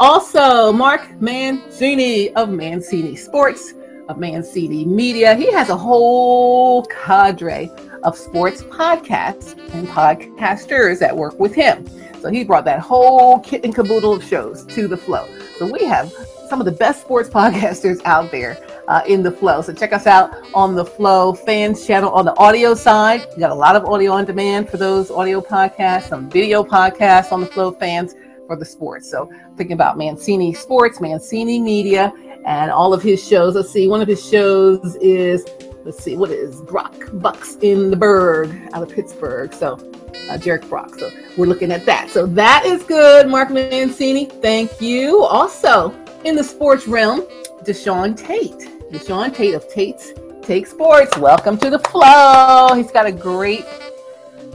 Also, 0.00 0.72
Mark 0.72 1.20
Mancini 1.20 2.34
of 2.34 2.48
Mancini 2.50 3.14
Sports, 3.14 3.74
of 4.08 4.18
Mancini 4.18 4.84
Media. 4.84 5.34
He 5.34 5.52
has 5.52 5.68
a 5.68 5.76
whole 5.76 6.84
cadre 6.86 7.70
of 8.02 8.16
sports 8.16 8.62
podcasts 8.62 9.58
and 9.74 9.86
podcasters 9.88 10.98
that 10.98 11.16
work 11.16 11.38
with 11.38 11.54
him. 11.54 11.86
So 12.20 12.30
he 12.30 12.44
brought 12.44 12.64
that 12.66 12.80
whole 12.80 13.40
kit 13.40 13.64
and 13.64 13.74
caboodle 13.74 14.14
of 14.14 14.24
shows 14.24 14.64
to 14.66 14.86
the 14.86 14.96
flow. 14.96 15.26
So 15.58 15.70
we 15.70 15.84
have 15.84 16.12
some 16.48 16.60
of 16.60 16.66
the 16.66 16.72
best 16.72 17.02
sports 17.02 17.28
podcasters 17.40 18.00
out 18.04 18.30
there 18.30 18.58
uh, 18.88 19.02
in 19.06 19.22
the 19.22 19.30
flow. 19.30 19.62
So 19.62 19.72
check 19.72 19.92
us 19.92 20.06
out 20.06 20.30
on 20.54 20.74
the 20.74 20.84
Flow 20.84 21.32
Fans 21.32 21.86
channel 21.86 22.10
on 22.10 22.24
the 22.24 22.36
audio 22.36 22.74
side. 22.74 23.26
We 23.34 23.40
got 23.40 23.50
a 23.50 23.54
lot 23.54 23.76
of 23.76 23.84
audio 23.84 24.12
on 24.12 24.24
demand 24.24 24.68
for 24.68 24.76
those 24.76 25.10
audio 25.10 25.40
podcasts, 25.40 26.08
some 26.08 26.30
video 26.30 26.62
podcasts 26.62 27.32
on 27.32 27.40
the 27.40 27.46
Flow 27.46 27.72
Fans 27.72 28.14
for 28.46 28.56
the 28.56 28.64
sports. 28.64 29.10
So 29.10 29.30
thinking 29.56 29.74
about 29.74 29.96
Mancini 29.98 30.52
Sports, 30.52 31.00
Mancini 31.00 31.60
Media, 31.60 32.12
and 32.44 32.70
all 32.70 32.92
of 32.92 33.02
his 33.02 33.26
shows. 33.26 33.54
Let's 33.54 33.70
see, 33.70 33.88
one 33.88 34.02
of 34.02 34.08
his 34.08 34.24
shows 34.28 34.96
is 34.96 35.44
let's 35.84 36.02
see, 36.02 36.16
what 36.16 36.30
is 36.30 36.60
Brock 36.62 36.94
Bucks 37.14 37.56
in 37.60 37.90
the 37.90 37.96
Burgh 37.96 38.68
out 38.72 38.82
of 38.82 38.88
Pittsburgh. 38.88 39.52
So 39.52 39.74
uh, 39.74 40.38
Jarek 40.38 40.68
Brock. 40.68 40.94
So 40.98 41.10
we're 41.36 41.46
looking 41.46 41.72
at 41.72 41.84
that. 41.86 42.10
So 42.10 42.26
that 42.26 42.64
is 42.64 42.82
good, 42.84 43.28
Mark 43.28 43.50
Mancini. 43.50 44.26
Thank 44.26 44.80
you. 44.80 45.22
Also 45.24 45.94
in 46.24 46.36
the 46.36 46.44
sports 46.44 46.86
realm, 46.86 47.22
Deshaun 47.64 48.16
Tate. 48.16 48.68
Deshaun 48.92 49.34
Tate 49.34 49.54
of 49.54 49.68
Tate's 49.68 50.12
Take 50.42 50.66
Sports. 50.66 51.16
Welcome 51.18 51.58
to 51.58 51.70
the 51.70 51.78
flow. 51.78 52.74
He's 52.74 52.92
got 52.92 53.06
a 53.06 53.12
great 53.12 53.64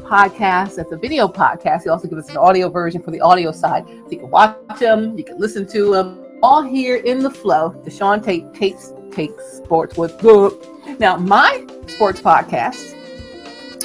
podcast. 0.03 0.75
That's 0.75 0.91
a 0.91 0.97
video 0.97 1.27
podcast. 1.27 1.83
He 1.83 1.89
also 1.89 2.07
gives 2.07 2.25
us 2.25 2.29
an 2.29 2.37
audio 2.37 2.69
version 2.69 3.01
for 3.01 3.11
the 3.11 3.19
audio 3.19 3.51
side. 3.51 3.85
So 3.87 4.11
you 4.11 4.19
can 4.19 4.29
watch 4.29 4.79
him, 4.79 5.17
you 5.17 5.25
can 5.25 5.37
listen 5.37 5.67
to 5.67 5.93
him, 5.93 6.25
all 6.41 6.61
here 6.61 6.97
in 6.97 7.19
the 7.19 7.31
flow. 7.31 7.71
Deshaun 7.85 8.23
Tate 8.23 8.53
Tate's 8.53 8.93
Take 9.11 9.39
Sports 9.41 9.97
with 9.97 10.17
good. 10.19 10.53
Now, 10.99 11.17
my 11.17 11.65
sports 11.87 12.19
podcast, 12.19 12.95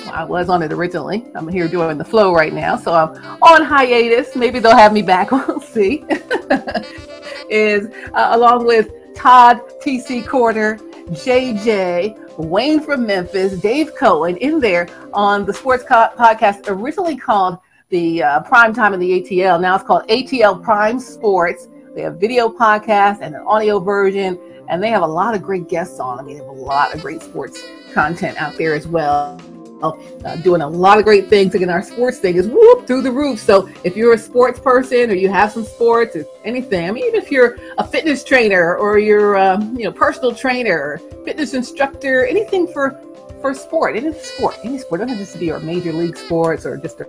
I 0.08 0.24
was 0.24 0.48
on 0.48 0.62
it 0.62 0.72
originally. 0.72 1.24
I'm 1.34 1.48
here 1.48 1.68
doing 1.68 1.98
the 1.98 2.04
flow 2.04 2.34
right 2.34 2.52
now, 2.52 2.76
so 2.76 2.92
I'm 2.92 3.10
on 3.42 3.64
hiatus. 3.64 4.34
Maybe 4.34 4.58
they'll 4.58 4.76
have 4.76 4.92
me 4.92 5.02
back. 5.02 5.30
We'll 5.48 5.60
see. 5.60 6.04
is 7.50 7.86
uh, 8.14 8.30
along 8.32 8.66
with 8.66 8.90
Todd 9.14 9.60
TC 9.82 10.26
Corner, 10.26 10.76
JJ, 11.10 12.38
Wayne 12.38 12.80
from 12.80 13.06
Memphis, 13.06 13.60
Dave 13.60 13.94
Cohen 13.94 14.36
in 14.38 14.58
there 14.58 14.88
on 15.12 15.44
the 15.44 15.52
sports 15.52 15.84
co- 15.84 16.10
podcast 16.18 16.64
originally 16.68 17.16
called 17.16 17.58
the 17.90 18.22
uh, 18.22 18.40
Prime 18.40 18.72
Time 18.72 18.94
in 18.94 19.00
the 19.00 19.20
ATL. 19.22 19.60
Now 19.60 19.74
it's 19.74 19.84
called 19.84 20.06
ATL 20.08 20.62
Prime 20.62 20.98
Sports. 20.98 21.68
They 21.94 22.02
have 22.02 22.18
video 22.18 22.48
podcast 22.48 23.18
and 23.20 23.34
an 23.34 23.42
audio 23.42 23.78
version 23.78 24.38
and 24.72 24.82
they 24.82 24.88
have 24.88 25.02
a 25.02 25.06
lot 25.06 25.34
of 25.34 25.42
great 25.42 25.68
guests 25.68 26.00
on. 26.00 26.18
I 26.18 26.22
mean, 26.22 26.38
they 26.38 26.44
have 26.44 26.48
a 26.48 26.60
lot 26.60 26.94
of 26.94 27.02
great 27.02 27.22
sports 27.22 27.62
content 27.92 28.40
out 28.40 28.56
there 28.56 28.72
as 28.72 28.88
well. 28.88 29.38
uh, 29.82 30.36
doing 30.36 30.62
a 30.62 30.66
lot 30.66 30.96
of 30.96 31.04
great 31.04 31.28
things. 31.28 31.54
Again, 31.54 31.68
our 31.68 31.82
sports 31.82 32.18
thing 32.18 32.36
is 32.36 32.46
whoop 32.46 32.86
through 32.86 33.02
the 33.02 33.10
roof. 33.10 33.38
So 33.38 33.68
if 33.84 33.96
you're 33.96 34.14
a 34.14 34.18
sports 34.18 34.58
person 34.60 35.10
or 35.10 35.14
you 35.14 35.28
have 35.28 35.52
some 35.52 35.64
sports 35.64 36.16
or 36.16 36.24
anything, 36.44 36.88
I 36.88 36.92
mean, 36.92 37.04
even 37.04 37.20
if 37.20 37.30
you're 37.30 37.58
a 37.76 37.86
fitness 37.86 38.24
trainer 38.24 38.76
or 38.76 38.98
you're, 38.98 39.36
um, 39.36 39.76
you 39.76 39.84
know, 39.84 39.92
personal 39.92 40.34
trainer, 40.34 40.98
fitness 41.24 41.52
instructor, 41.52 42.24
anything 42.26 42.66
for 42.66 42.98
for 43.42 43.52
sport, 43.54 43.96
any 43.96 44.14
sport, 44.14 44.56
any 44.62 44.78
sport. 44.78 45.00
It 45.00 45.08
doesn't 45.08 45.18
have 45.18 45.32
to 45.32 45.38
be 45.38 45.50
our 45.50 45.58
major 45.58 45.92
league 45.92 46.16
sports 46.16 46.64
or 46.64 46.78
just 46.78 47.02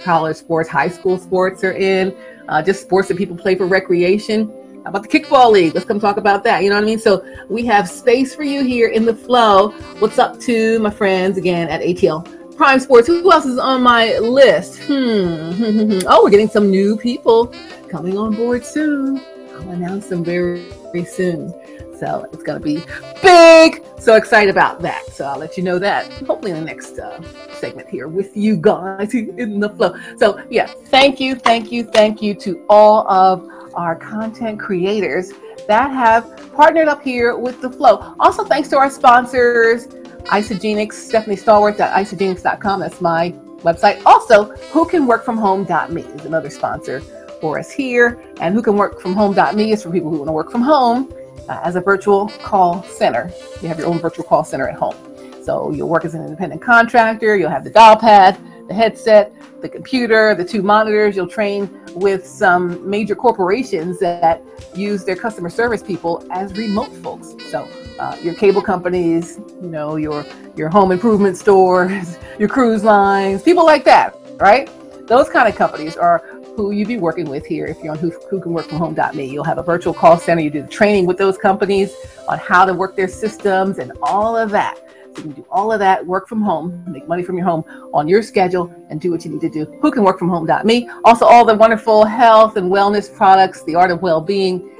college 0.00 0.36
sports, 0.36 0.68
high 0.68 0.88
school 0.88 1.18
sports 1.18 1.62
are 1.62 1.72
in, 1.72 2.14
uh, 2.48 2.60
just 2.60 2.82
sports 2.82 3.08
that 3.08 3.16
people 3.16 3.36
play 3.36 3.54
for 3.54 3.66
recreation. 3.66 4.52
About 4.84 5.02
the 5.02 5.08
kickball 5.08 5.52
league? 5.52 5.74
Let's 5.74 5.86
come 5.86 6.00
talk 6.00 6.16
about 6.16 6.42
that. 6.44 6.64
You 6.64 6.70
know 6.70 6.76
what 6.76 6.82
I 6.82 6.86
mean? 6.86 6.98
So 6.98 7.24
we 7.48 7.64
have 7.66 7.88
space 7.88 8.34
for 8.34 8.42
you 8.42 8.64
here 8.64 8.88
in 8.88 9.04
the 9.04 9.14
flow. 9.14 9.70
What's 10.00 10.18
up 10.18 10.40
to 10.40 10.80
my 10.80 10.90
friends 10.90 11.38
again 11.38 11.68
at 11.68 11.82
ATL 11.82 12.56
Prime 12.56 12.80
Sports? 12.80 13.06
Who 13.06 13.30
else 13.30 13.46
is 13.46 13.58
on 13.58 13.82
my 13.82 14.18
list? 14.18 14.80
Hmm. 14.80 16.00
oh, 16.08 16.22
we're 16.24 16.30
getting 16.30 16.48
some 16.48 16.68
new 16.68 16.96
people 16.96 17.54
coming 17.88 18.18
on 18.18 18.34
board 18.34 18.64
soon. 18.64 19.20
I'll 19.54 19.70
announce 19.70 20.08
them 20.08 20.24
very, 20.24 20.68
very 20.92 21.04
soon. 21.04 21.54
So 22.00 22.28
it's 22.32 22.42
going 22.42 22.60
to 22.60 22.64
be 22.64 22.82
big. 23.22 23.84
So 24.00 24.16
excited 24.16 24.50
about 24.50 24.82
that. 24.82 25.06
So 25.12 25.24
I'll 25.24 25.38
let 25.38 25.56
you 25.56 25.62
know 25.62 25.78
that 25.78 26.12
hopefully 26.24 26.50
in 26.50 26.58
the 26.58 26.64
next 26.64 26.98
uh, 26.98 27.22
segment 27.52 27.88
here 27.88 28.08
with 28.08 28.36
you 28.36 28.56
guys 28.56 29.14
in 29.14 29.60
the 29.60 29.68
flow. 29.68 29.94
So 30.16 30.42
yeah, 30.50 30.66
thank 30.86 31.20
you, 31.20 31.36
thank 31.36 31.70
you, 31.70 31.84
thank 31.84 32.20
you 32.20 32.34
to 32.34 32.66
all 32.68 33.06
of 33.08 33.48
our 33.74 33.96
content 33.96 34.58
creators 34.58 35.32
that 35.66 35.90
have 35.90 36.52
partnered 36.54 36.88
up 36.88 37.02
here 37.02 37.36
with 37.36 37.60
the 37.60 37.70
flow. 37.70 38.14
Also, 38.18 38.44
thanks 38.44 38.68
to 38.68 38.76
our 38.76 38.90
sponsors, 38.90 39.86
Isagenix, 40.26 40.92
Stephanie 40.92 41.36
Stallworth 41.36 41.80
at 41.80 41.94
isagenix.com. 41.94 42.80
That's 42.80 43.00
my 43.00 43.32
website. 43.58 44.02
Also, 44.04 44.54
who 44.72 44.86
can 44.86 45.06
work 45.06 45.24
from 45.24 45.36
home.me 45.36 46.02
is 46.02 46.24
another 46.24 46.50
sponsor 46.50 47.00
for 47.40 47.58
us 47.58 47.70
here. 47.70 48.22
And 48.40 48.54
who 48.54 48.62
can 48.62 48.76
work 48.76 49.00
from 49.00 49.14
home.me 49.14 49.72
is 49.72 49.82
for 49.82 49.90
people 49.90 50.10
who 50.10 50.18
want 50.18 50.28
to 50.28 50.32
work 50.32 50.50
from 50.50 50.62
home 50.62 51.12
uh, 51.48 51.60
as 51.62 51.76
a 51.76 51.80
virtual 51.80 52.28
call 52.28 52.82
center. 52.84 53.30
You 53.60 53.68
have 53.68 53.78
your 53.78 53.88
own 53.88 53.98
virtual 53.98 54.24
call 54.24 54.44
center 54.44 54.68
at 54.68 54.76
home. 54.76 54.94
So 55.42 55.72
you'll 55.72 55.88
work 55.88 56.04
as 56.04 56.14
an 56.14 56.22
independent 56.22 56.62
contractor, 56.62 57.36
you'll 57.36 57.50
have 57.50 57.64
the 57.64 57.70
dial 57.70 57.96
pad, 57.96 58.38
the 58.68 58.74
headset, 58.74 59.32
the 59.60 59.68
computer, 59.68 60.36
the 60.36 60.44
two 60.44 60.62
monitors. 60.62 61.16
You'll 61.16 61.26
train 61.26 61.68
with 61.94 62.26
some 62.26 62.88
major 62.88 63.14
corporations 63.14 63.98
that 64.00 64.42
use 64.74 65.04
their 65.04 65.16
customer 65.16 65.50
service 65.50 65.82
people 65.82 66.26
as 66.30 66.56
remote 66.56 66.92
folks. 66.96 67.34
So 67.50 67.68
uh, 67.98 68.16
your 68.22 68.34
cable 68.34 68.62
companies, 68.62 69.38
you 69.60 69.68
know, 69.68 69.96
your 69.96 70.24
your 70.56 70.68
home 70.68 70.92
improvement 70.92 71.36
stores, 71.36 72.18
your 72.38 72.48
cruise 72.48 72.84
lines, 72.84 73.42
people 73.42 73.64
like 73.64 73.84
that, 73.84 74.16
right? 74.38 74.70
Those 75.06 75.28
kind 75.28 75.48
of 75.48 75.56
companies 75.56 75.96
are 75.96 76.24
who 76.56 76.70
you'd 76.70 76.88
be 76.88 76.98
working 76.98 77.28
with 77.28 77.46
here 77.46 77.66
if 77.66 77.82
you're 77.82 77.92
on 77.92 77.98
who, 77.98 78.10
who 78.30 78.40
can 78.40 78.52
work 78.52 78.66
from 78.66 78.78
home.me. 78.78 79.24
You'll 79.24 79.44
have 79.44 79.58
a 79.58 79.62
virtual 79.62 79.94
call 79.94 80.18
center. 80.18 80.42
You 80.42 80.50
do 80.50 80.62
the 80.62 80.68
training 80.68 81.06
with 81.06 81.16
those 81.16 81.38
companies 81.38 81.94
on 82.28 82.38
how 82.38 82.64
to 82.64 82.74
work 82.74 82.94
their 82.94 83.08
systems 83.08 83.78
and 83.78 83.92
all 84.02 84.36
of 84.36 84.50
that. 84.50 84.78
You 85.16 85.22
can 85.22 85.32
do 85.32 85.46
all 85.50 85.72
of 85.72 85.80
that, 85.80 86.06
work 86.06 86.26
from 86.26 86.40
home, 86.40 86.82
make 86.88 87.06
money 87.06 87.22
from 87.22 87.36
your 87.36 87.44
home 87.44 87.64
on 87.92 88.08
your 88.08 88.22
schedule, 88.22 88.74
and 88.88 88.98
do 89.00 89.10
what 89.10 89.22
you 89.24 89.30
need 89.30 89.42
to 89.42 89.50
do. 89.50 89.66
Who 89.82 89.90
can 89.90 90.04
work 90.04 90.18
from 90.18 90.30
home.me. 90.30 90.88
Also, 91.04 91.26
all 91.26 91.44
the 91.44 91.54
wonderful 91.54 92.04
health 92.04 92.56
and 92.56 92.72
wellness 92.72 93.14
products, 93.14 93.62
the 93.64 93.74
art 93.74 93.90
of 93.90 94.00
well-being 94.00 94.70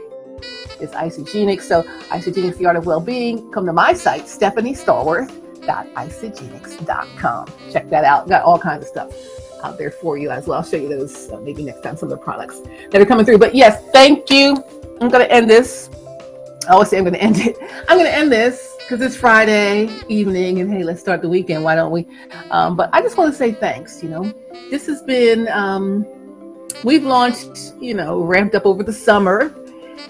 is 0.81 0.91
Isagenix. 0.93 1.61
So 1.63 1.83
Isagenix, 2.09 2.57
the 2.57 2.65
art 2.67 2.77
of 2.77 2.87
well-being. 2.87 3.51
Come 3.53 3.67
to 3.67 3.75
my 3.75 3.93
site, 3.93 4.27
Stephanie 4.27 4.75
Stallworth.isagenix.com. 4.75 7.47
Check 7.71 7.91
that 7.91 8.05
out. 8.05 8.27
Got 8.29 8.43
all 8.43 8.59
kinds 8.59 8.85
of 8.85 8.89
stuff 8.89 9.13
out 9.63 9.77
there 9.79 9.91
for 9.91 10.17
you 10.19 10.31
as 10.31 10.47
well. 10.47 10.59
I'll 10.59 10.65
show 10.65 10.79
you 10.79 10.89
those 10.89 11.31
uh, 11.31 11.39
maybe 11.41 11.63
next 11.63 11.83
time, 11.83 11.97
some 11.97 12.11
of 12.11 12.19
the 12.19 12.25
products 12.25 12.63
that 12.91 13.01
are 13.01 13.07
coming 13.07 13.27
through. 13.27 13.39
But 13.39 13.55
yes, 13.55 13.81
thank 13.93 14.29
you. 14.31 14.57
I'm 15.01 15.09
going 15.09 15.25
to 15.25 15.31
end 15.31 15.49
this. 15.49 15.89
I 16.69 16.73
always 16.73 16.89
say 16.89 16.99
I'm 16.99 17.05
going 17.05 17.15
to 17.15 17.23
end 17.23 17.39
it. 17.39 17.57
I'm 17.89 17.97
going 17.99 18.11
to 18.11 18.15
end 18.15 18.33
this 18.33 18.72
because 18.93 19.07
it's 19.07 19.17
Friday 19.17 19.89
evening 20.09 20.61
and 20.61 20.71
hey, 20.71 20.83
let's 20.83 21.01
start 21.01 21.23
the 21.23 21.29
weekend. 21.29 21.65
Why 21.65 21.75
don't 21.75 21.91
we? 21.91 22.07
Um, 22.51 22.77
but 22.77 22.91
I 22.93 23.01
just 23.01 23.17
want 23.17 23.33
to 23.33 23.39
say 23.39 23.53
thanks. 23.53 24.03
You 24.03 24.11
know, 24.11 24.35
this 24.69 24.85
has 24.85 25.01
been, 25.01 25.49
um, 25.49 26.07
we've 26.85 27.03
launched, 27.03 27.73
you 27.81 27.95
know, 27.95 28.21
ramped 28.21 28.55
up 28.55 28.67
over 28.67 28.83
the 28.83 28.93
summer 28.93 29.49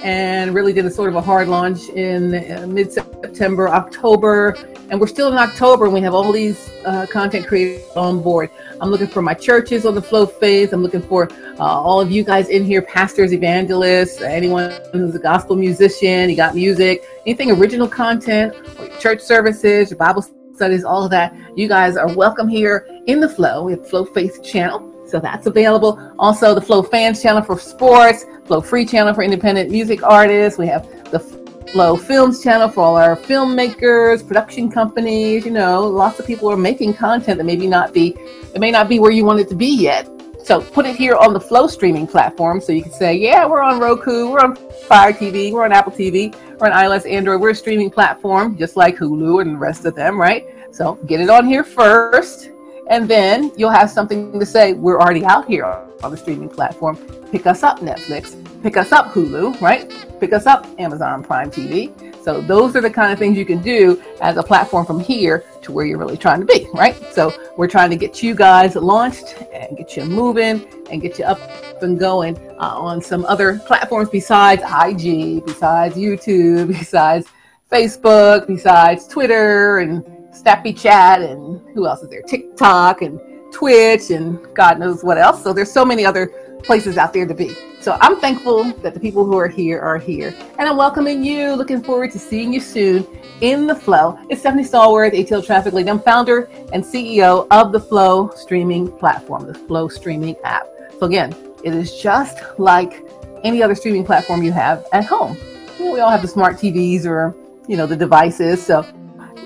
and 0.00 0.54
really 0.54 0.72
did 0.72 0.86
a 0.86 0.90
sort 0.90 1.08
of 1.08 1.14
a 1.14 1.20
hard 1.20 1.48
launch 1.48 1.88
in 1.90 2.34
uh, 2.34 2.66
mid 2.66 2.92
September, 2.92 3.68
October. 3.68 4.56
And 4.90 5.00
we're 5.00 5.06
still 5.06 5.28
in 5.32 5.38
October 5.38 5.86
and 5.86 5.94
we 5.94 6.00
have 6.02 6.14
all 6.14 6.30
these 6.32 6.70
uh, 6.84 7.06
content 7.06 7.46
creators 7.46 7.84
on 7.96 8.22
board. 8.22 8.50
I'm 8.80 8.90
looking 8.90 9.06
for 9.06 9.22
my 9.22 9.32
churches 9.32 9.86
on 9.86 9.94
the 9.94 10.02
Flow 10.02 10.26
Faith. 10.26 10.72
I'm 10.72 10.82
looking 10.82 11.02
for 11.02 11.32
uh, 11.58 11.62
all 11.62 12.00
of 12.00 12.10
you 12.10 12.24
guys 12.24 12.48
in 12.48 12.64
here, 12.64 12.82
pastors, 12.82 13.32
evangelists, 13.32 14.20
anyone 14.20 14.72
who's 14.92 15.14
a 15.14 15.18
gospel 15.18 15.56
musician, 15.56 16.28
you 16.28 16.36
got 16.36 16.54
music, 16.54 17.04
anything 17.24 17.50
original 17.50 17.88
content, 17.88 18.54
church 19.00 19.20
services, 19.20 19.90
your 19.90 19.98
Bible 19.98 20.26
studies, 20.54 20.84
all 20.84 21.04
of 21.04 21.10
that. 21.10 21.34
You 21.56 21.68
guys 21.68 21.96
are 21.96 22.14
welcome 22.14 22.48
here 22.48 22.86
in 23.06 23.20
the 23.20 23.28
Flow. 23.28 23.64
We 23.64 23.72
have 23.72 23.88
Flow 23.88 24.04
Faith 24.04 24.42
channel. 24.42 24.91
So 25.12 25.20
that's 25.20 25.46
available. 25.46 26.00
Also, 26.18 26.54
the 26.54 26.60
Flow 26.62 26.82
Fans 26.82 27.20
channel 27.20 27.42
for 27.42 27.58
sports, 27.58 28.24
Flow 28.46 28.62
Free 28.62 28.86
channel 28.86 29.12
for 29.12 29.22
independent 29.22 29.70
music 29.70 30.02
artists. 30.02 30.58
We 30.58 30.66
have 30.68 30.88
the 31.10 31.18
Flow 31.18 31.96
Films 31.96 32.42
channel 32.42 32.66
for 32.66 32.82
all 32.82 32.96
our 32.96 33.14
filmmakers, 33.14 34.26
production 34.26 34.70
companies. 34.70 35.44
You 35.44 35.50
know, 35.50 35.86
lots 35.86 36.18
of 36.18 36.26
people 36.26 36.50
are 36.50 36.56
making 36.56 36.94
content 36.94 37.36
that 37.36 37.44
maybe 37.44 37.66
not 37.66 37.92
be, 37.92 38.16
it 38.54 38.58
may 38.58 38.70
not 38.70 38.88
be 38.88 39.00
where 39.00 39.10
you 39.10 39.26
want 39.26 39.38
it 39.38 39.50
to 39.50 39.54
be 39.54 39.76
yet. 39.76 40.08
So 40.44 40.62
put 40.62 40.86
it 40.86 40.96
here 40.96 41.16
on 41.16 41.34
the 41.34 41.40
Flow 41.40 41.66
streaming 41.66 42.06
platform 42.06 42.62
so 42.62 42.72
you 42.72 42.82
can 42.82 42.92
say, 42.92 43.14
yeah, 43.14 43.44
we're 43.44 43.60
on 43.60 43.80
Roku, 43.80 44.30
we're 44.30 44.40
on 44.40 44.56
Fire 44.88 45.12
TV, 45.12 45.52
we're 45.52 45.66
on 45.66 45.72
Apple 45.72 45.92
TV, 45.92 46.34
we're 46.58 46.70
on 46.70 46.72
iOS, 46.72 47.06
Android, 47.06 47.38
we're 47.38 47.50
a 47.50 47.54
streaming 47.54 47.90
platform 47.90 48.56
just 48.56 48.78
like 48.78 48.96
Hulu 48.96 49.42
and 49.42 49.56
the 49.56 49.58
rest 49.58 49.84
of 49.84 49.94
them, 49.94 50.18
right? 50.18 50.46
So 50.74 50.94
get 51.06 51.20
it 51.20 51.28
on 51.28 51.44
here 51.44 51.64
first 51.64 52.48
and 52.88 53.08
then 53.08 53.52
you'll 53.56 53.70
have 53.70 53.90
something 53.90 54.38
to 54.38 54.46
say, 54.46 54.72
we're 54.72 54.98
already 54.98 55.24
out 55.24 55.46
here 55.46 55.64
on 55.64 56.10
the 56.10 56.16
streaming 56.16 56.48
platform. 56.48 56.96
Pick 57.30 57.46
us 57.46 57.62
up, 57.62 57.80
Netflix. 57.80 58.36
Pick 58.62 58.76
us 58.76 58.92
up, 58.92 59.12
Hulu, 59.12 59.60
right? 59.60 59.90
Pick 60.20 60.32
us 60.32 60.46
up, 60.46 60.66
Amazon 60.78 61.22
Prime 61.22 61.50
TV. 61.50 61.92
So 62.22 62.40
those 62.40 62.76
are 62.76 62.80
the 62.80 62.90
kind 62.90 63.12
of 63.12 63.18
things 63.18 63.36
you 63.36 63.44
can 63.44 63.60
do 63.60 64.00
as 64.20 64.36
a 64.36 64.42
platform 64.42 64.86
from 64.86 65.00
here 65.00 65.44
to 65.62 65.72
where 65.72 65.84
you're 65.84 65.98
really 65.98 66.16
trying 66.16 66.40
to 66.40 66.46
be, 66.46 66.68
right? 66.74 66.94
So 67.12 67.32
we're 67.56 67.68
trying 67.68 67.90
to 67.90 67.96
get 67.96 68.22
you 68.22 68.34
guys 68.34 68.76
launched 68.76 69.42
and 69.52 69.76
get 69.76 69.96
you 69.96 70.04
moving 70.04 70.64
and 70.90 71.02
get 71.02 71.18
you 71.18 71.24
up 71.24 71.40
and 71.82 71.98
going 71.98 72.36
uh, 72.60 72.78
on 72.78 73.00
some 73.02 73.24
other 73.24 73.58
platforms 73.66 74.08
besides 74.08 74.62
IG, 74.62 75.44
besides 75.44 75.96
YouTube, 75.96 76.68
besides 76.78 77.26
Facebook, 77.72 78.46
besides 78.46 79.08
Twitter 79.08 79.78
and 79.78 80.04
Snappy 80.32 80.72
Chat 80.72 81.20
and 81.22 81.60
who 81.74 81.86
else 81.86 82.02
is 82.02 82.08
there? 82.08 82.22
TikTok 82.22 83.02
and 83.02 83.20
Twitch 83.52 84.10
and 84.10 84.38
God 84.54 84.78
knows 84.78 85.04
what 85.04 85.18
else. 85.18 85.42
So 85.42 85.52
there's 85.52 85.70
so 85.70 85.84
many 85.84 86.04
other 86.04 86.28
places 86.62 86.96
out 86.96 87.12
there 87.12 87.26
to 87.26 87.34
be. 87.34 87.54
So 87.80 87.98
I'm 88.00 88.20
thankful 88.20 88.64
that 88.64 88.94
the 88.94 89.00
people 89.00 89.24
who 89.24 89.36
are 89.36 89.48
here 89.48 89.80
are 89.80 89.98
here. 89.98 90.34
And 90.58 90.68
I'm 90.68 90.76
welcoming 90.76 91.22
you. 91.24 91.52
Looking 91.54 91.82
forward 91.82 92.12
to 92.12 92.18
seeing 92.18 92.52
you 92.52 92.60
soon 92.60 93.06
in 93.40 93.66
the 93.66 93.74
Flow. 93.74 94.18
It's 94.30 94.40
Stephanie 94.40 94.62
Stallworth, 94.62 95.12
ATL 95.12 95.44
Traffic 95.44 95.74
Lead. 95.74 95.88
I'm 95.88 96.00
founder 96.00 96.48
and 96.72 96.82
CEO 96.82 97.46
of 97.50 97.72
the 97.72 97.80
Flow 97.80 98.30
streaming 98.36 98.90
platform, 98.98 99.46
the 99.46 99.54
Flow 99.54 99.88
streaming 99.88 100.36
app. 100.44 100.66
So 100.98 101.06
again, 101.06 101.34
it 101.64 101.74
is 101.74 102.00
just 102.00 102.38
like 102.58 103.04
any 103.42 103.62
other 103.62 103.74
streaming 103.74 104.04
platform 104.04 104.42
you 104.42 104.52
have 104.52 104.86
at 104.92 105.04
home. 105.04 105.36
We 105.78 105.98
all 106.00 106.10
have 106.10 106.22
the 106.22 106.28
smart 106.28 106.56
TVs 106.56 107.04
or, 107.04 107.34
you 107.66 107.76
know, 107.76 107.86
the 107.86 107.96
devices. 107.96 108.64
So 108.64 108.86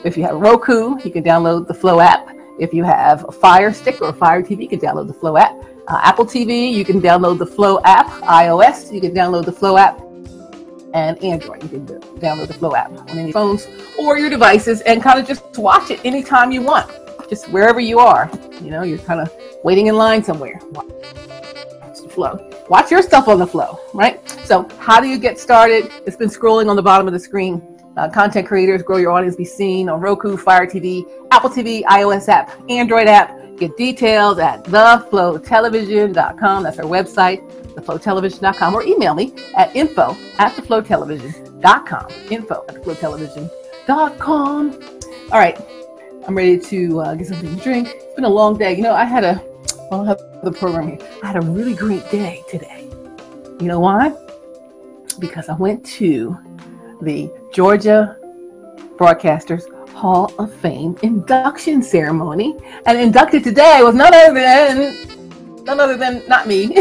if 0.05 0.17
you 0.17 0.23
have 0.25 0.37
Roku, 0.37 0.99
you 1.03 1.11
can 1.11 1.25
download 1.25 1.67
the 1.67 1.75
Flow 1.75 2.01
app. 2.01 2.29
If 2.59 2.73
you 2.73 2.85
have 2.85 3.25
a 3.29 3.33
Fire 3.33 3.73
Stick 3.73 4.01
or 4.01 4.13
Fire 4.13 4.43
TV, 4.43 4.63
you 4.63 4.69
can 4.69 4.81
download 4.81 5.09
the 5.09 5.15
Flow 5.15 5.37
app. 5.37 5.53
Uh, 5.89 6.01
Apple 6.03 6.25
TV, 6.25 6.73
you 6.73 6.85
can 6.85 7.01
download 7.01 7.39
the 7.39 7.47
Flow 7.47 7.81
app. 7.85 8.07
iOS, 8.23 8.93
you 8.93 9.01
can 9.01 9.13
download 9.13 9.45
the 9.45 9.53
Flow 9.53 9.77
app. 9.77 10.01
And 10.95 11.23
Android, 11.23 11.63
you 11.63 11.69
can 11.69 11.87
download 11.87 12.49
the 12.49 12.55
Flow 12.55 12.75
app 12.75 12.91
on 12.91 13.19
any 13.19 13.33
phones 13.33 13.67
or 13.99 14.19
your 14.19 14.31
devices 14.31 14.81
and 14.83 15.03
kind 15.03 15.19
of 15.19 15.27
just 15.27 15.59
watch 15.59 15.91
it 15.91 16.01
anytime 16.05 16.51
you 16.51 16.63
want, 16.63 16.91
just 17.29 17.49
wherever 17.51 17.81
you 17.81 17.99
are. 17.99 18.31
You 18.63 18.71
know, 18.71 18.83
you're 18.83 18.99
kind 18.99 19.21
of 19.21 19.33
waiting 19.65 19.89
in 19.89 19.97
line 19.97 20.25
somewhere. 20.25 20.61
Watch 20.71 20.89
the 22.03 22.09
Flow. 22.09 22.51
Watch 22.69 22.91
your 22.91 23.03
stuff 23.03 23.29
on 23.29 23.39
the 23.39 23.47
Flow, 23.47 23.79
right? 23.93 24.27
So, 24.45 24.69
how 24.79 25.01
do 25.01 25.09
you 25.09 25.19
get 25.19 25.39
started? 25.39 25.91
It's 26.07 26.17
been 26.17 26.31
scrolling 26.31 26.71
on 26.71 26.77
the 26.77 26.83
bottom 26.83 27.07
of 27.07 27.13
the 27.13 27.21
screen 27.21 27.76
uh, 27.97 28.11
content 28.11 28.47
creators, 28.47 28.83
grow 28.83 28.99
your 28.99 29.13
audience, 29.13 29.37
be 29.37 29.45
seen 29.45 29.89
on 29.89 30.01
Roku, 30.01 30.37
Fire 30.37 30.67
TV, 30.67 31.09
Apple 31.31 31.51
TV, 31.51 31.83
iOS 31.85 32.29
app, 32.29 32.51
Android 32.69 33.07
app. 33.09 33.41
Get 33.57 33.77
details 33.77 34.39
at 34.39 34.63
theflowtelevision.com. 34.65 36.63
That's 36.63 36.79
our 36.79 36.85
website, 36.85 37.51
theflowtelevision.com, 37.75 38.75
or 38.75 38.83
email 38.83 39.15
me 39.15 39.35
at 39.57 39.75
info 39.75 40.15
at 40.39 40.53
theflowtelevision.com. 40.53 42.09
Info 42.31 42.65
at 42.69 42.75
theflowtelevision.com. 42.75 44.83
All 45.33 45.39
right. 45.39 45.59
I'm 46.27 46.37
ready 46.37 46.59
to 46.59 47.01
uh, 47.01 47.15
get 47.15 47.29
something 47.29 47.57
to 47.57 47.63
drink. 47.63 47.89
It's 47.95 48.15
been 48.15 48.25
a 48.25 48.29
long 48.29 48.59
day. 48.59 48.77
You 48.77 48.83
know, 48.83 48.93
I 48.93 49.05
had 49.05 49.25
a, 49.25 49.43
I 49.87 49.91
don't 49.91 50.07
have 50.07 50.21
the 50.43 50.53
program 50.53 50.89
here. 50.89 50.99
I 51.23 51.29
had 51.29 51.37
a 51.37 51.47
really 51.47 51.75
great 51.75 52.11
day 52.11 52.43
today. 52.51 52.91
You 53.61 53.69
know 53.69 53.81
why? 53.81 54.15
Because 55.19 55.49
I 55.49 55.55
went 55.55 55.87
to 55.87 56.37
the 57.01 57.31
Georgia 57.57 58.19
Broadcasters 58.99 59.65
Hall 59.95 60.31
of 60.39 60.53
Fame 60.53 60.95
induction 61.01 61.83
ceremony, 61.83 62.55
and 62.85 62.99
inducted 62.99 63.45
today 63.45 63.81
was 63.83 63.95
none 63.95 64.13
other 64.13 64.35
than 64.35 65.65
none 65.65 65.81
other 65.81 65.97
than 65.97 66.23
not 66.29 66.47
me, 66.47 66.77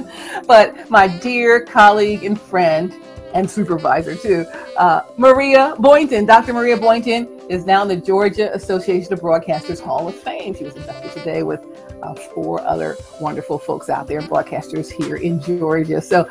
but 0.46 0.88
my 0.88 1.08
dear 1.08 1.66
colleague 1.66 2.24
and 2.24 2.40
friend 2.40 2.94
and 3.34 3.50
supervisor 3.50 4.16
too, 4.16 4.46
uh, 4.78 5.02
Maria 5.18 5.74
Boynton. 5.78 6.24
Dr. 6.24 6.54
Maria 6.54 6.78
Boynton 6.78 7.28
is 7.50 7.66
now 7.66 7.82
in 7.82 7.88
the 7.88 7.96
Georgia 7.96 8.50
Association 8.54 9.12
of 9.12 9.20
Broadcasters 9.20 9.78
Hall 9.78 10.08
of 10.08 10.14
Fame. 10.14 10.54
She 10.54 10.64
was 10.64 10.74
inducted 10.74 11.12
today 11.12 11.42
with 11.42 11.60
uh, 12.02 12.14
four 12.14 12.62
other 12.62 12.96
wonderful 13.20 13.58
folks 13.58 13.90
out 13.90 14.06
there, 14.06 14.22
broadcasters 14.22 14.90
here 14.90 15.16
in 15.16 15.38
Georgia. 15.42 16.00
So 16.00 16.26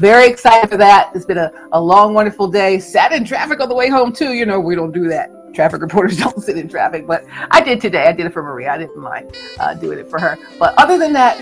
very 0.00 0.26
excited 0.26 0.70
for 0.70 0.78
that. 0.78 1.12
It's 1.14 1.26
been 1.26 1.36
a, 1.36 1.52
a 1.72 1.80
long, 1.80 2.14
wonderful 2.14 2.48
day. 2.48 2.78
Sat 2.78 3.12
in 3.12 3.22
traffic 3.22 3.60
on 3.60 3.68
the 3.68 3.74
way 3.74 3.90
home 3.90 4.14
too. 4.14 4.32
You 4.32 4.46
know, 4.46 4.58
we 4.58 4.74
don't 4.74 4.92
do 4.92 5.06
that. 5.08 5.30
Traffic 5.54 5.82
reporters 5.82 6.16
don't 6.16 6.40
sit 6.40 6.56
in 6.56 6.70
traffic, 6.70 7.06
but 7.06 7.26
I 7.50 7.60
did 7.60 7.82
today. 7.82 8.06
I 8.06 8.12
did 8.12 8.24
it 8.24 8.32
for 8.32 8.42
Maria. 8.42 8.72
I 8.72 8.78
didn't 8.78 8.96
mind 8.96 9.36
uh, 9.58 9.74
doing 9.74 9.98
it 9.98 10.08
for 10.08 10.18
her. 10.18 10.38
But 10.58 10.72
other 10.78 10.96
than 10.96 11.12
that, 11.12 11.38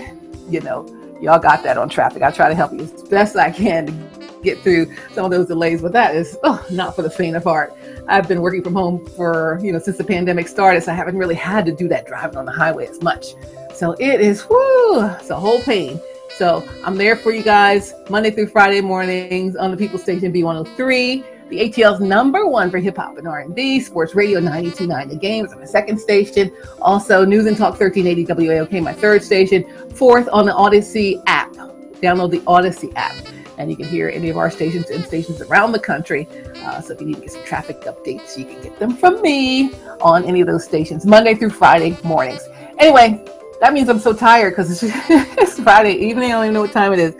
you 0.49 0.59
know, 0.59 0.85
y'all 1.21 1.39
got 1.39 1.63
that 1.63 1.77
on 1.77 1.87
traffic. 1.87 2.21
I 2.21 2.31
try 2.31 2.49
to 2.49 2.55
help 2.55 2.73
you 2.73 2.81
as 2.81 2.91
best 3.03 3.37
I 3.37 3.49
can 3.49 3.85
to 3.85 4.39
get 4.43 4.59
through 4.59 4.93
some 5.13 5.23
of 5.23 5.31
those 5.31 5.47
delays, 5.47 5.81
but 5.81 5.93
that 5.93 6.13
is 6.13 6.37
oh, 6.43 6.63
not 6.69 6.97
for 6.97 7.01
the 7.01 7.09
faint 7.09 7.37
of 7.37 7.45
heart. 7.45 7.73
I've 8.09 8.27
been 8.27 8.41
working 8.41 8.61
from 8.61 8.73
home 8.73 9.05
for, 9.05 9.57
you 9.63 9.71
know, 9.71 9.79
since 9.79 9.97
the 9.97 10.03
pandemic 10.03 10.49
started, 10.49 10.83
so 10.83 10.91
I 10.91 10.95
haven't 10.95 11.15
really 11.15 11.35
had 11.35 11.65
to 11.65 11.71
do 11.71 11.87
that 11.87 12.07
driving 12.07 12.37
on 12.37 12.43
the 12.43 12.51
highway 12.51 12.87
as 12.87 13.01
much. 13.01 13.35
So 13.73 13.93
it 13.99 14.19
is, 14.19 14.41
whoo, 14.49 15.05
it's 15.05 15.29
a 15.29 15.39
whole 15.39 15.61
pain. 15.61 16.01
So 16.39 16.65
I'm 16.85 16.95
there 16.95 17.17
for 17.17 17.33
you 17.33 17.43
guys 17.43 17.93
Monday 18.09 18.31
through 18.31 18.47
Friday 18.47 18.79
mornings 18.79 19.57
on 19.57 19.71
the 19.71 19.75
People 19.75 19.99
Station 19.99 20.31
V103, 20.31 21.49
the 21.49 21.59
ATL's 21.69 21.99
number 21.99 22.47
one 22.47 22.71
for 22.71 22.77
hip 22.77 22.95
hop 22.95 23.17
and 23.17 23.27
R&B, 23.27 23.81
Sports 23.81 24.15
Radio 24.15 24.39
92.9 24.39 25.09
The 25.09 25.17
Game 25.17 25.45
is 25.45 25.53
my 25.53 25.65
second 25.65 25.99
station. 25.99 26.49
Also 26.81 27.25
News 27.25 27.45
and 27.45 27.57
Talk 27.57 27.77
1380 27.77 28.25
WAOK, 28.25 28.81
my 28.81 28.93
third 28.93 29.21
station. 29.21 29.65
Fourth 29.89 30.29
on 30.31 30.45
the 30.45 30.53
Audacy 30.53 31.21
app. 31.27 31.51
Download 31.95 32.31
the 32.31 32.39
Audacy 32.47 32.93
app 32.95 33.17
and 33.57 33.69
you 33.69 33.75
can 33.75 33.87
hear 33.87 34.07
any 34.07 34.29
of 34.29 34.37
our 34.37 34.49
stations 34.49 34.89
and 34.91 35.03
stations 35.03 35.41
around 35.41 35.73
the 35.73 35.79
country. 35.79 36.25
Uh, 36.63 36.79
so 36.79 36.93
if 36.93 37.01
you 37.01 37.07
need 37.07 37.15
to 37.15 37.21
get 37.21 37.31
some 37.33 37.43
traffic 37.43 37.81
updates, 37.81 38.37
you 38.37 38.45
can 38.45 38.61
get 38.61 38.79
them 38.79 38.95
from 38.95 39.21
me 39.21 39.73
on 39.99 40.23
any 40.23 40.39
of 40.39 40.47
those 40.47 40.63
stations, 40.63 41.05
Monday 41.05 41.35
through 41.35 41.49
Friday 41.49 41.97
mornings. 42.05 42.47
Anyway, 42.77 43.21
that 43.59 43.73
means 43.73 43.89
I'm 43.89 43.99
so 43.99 44.13
tired 44.13 44.51
because 44.51 44.71
it's, 44.71 44.83
it's 45.09 45.59
Friday 45.59 45.93
evening. 45.93 46.31
I 46.31 46.35
don't 46.35 46.45
even 46.45 46.53
know 46.53 46.61
what 46.61 46.71
time 46.71 46.93
it 46.93 46.99
is. 46.99 47.15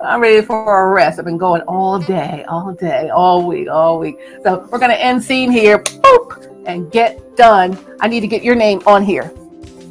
I'm 0.00 0.20
ready 0.20 0.42
for 0.42 0.88
a 0.88 0.92
rest. 0.92 1.18
I've 1.18 1.24
been 1.24 1.38
going 1.38 1.62
all 1.62 1.98
day, 1.98 2.44
all 2.48 2.72
day, 2.72 3.08
all 3.10 3.46
week, 3.46 3.68
all 3.68 3.98
week. 3.98 4.18
So 4.42 4.66
we're 4.70 4.78
going 4.78 4.90
to 4.90 5.00
end 5.00 5.22
scene 5.22 5.50
here 5.50 5.78
boop, 5.78 6.64
and 6.66 6.90
get 6.90 7.36
done. 7.36 7.78
I 8.00 8.08
need 8.08 8.20
to 8.20 8.26
get 8.26 8.42
your 8.42 8.54
name 8.54 8.82
on 8.86 9.04
here 9.04 9.32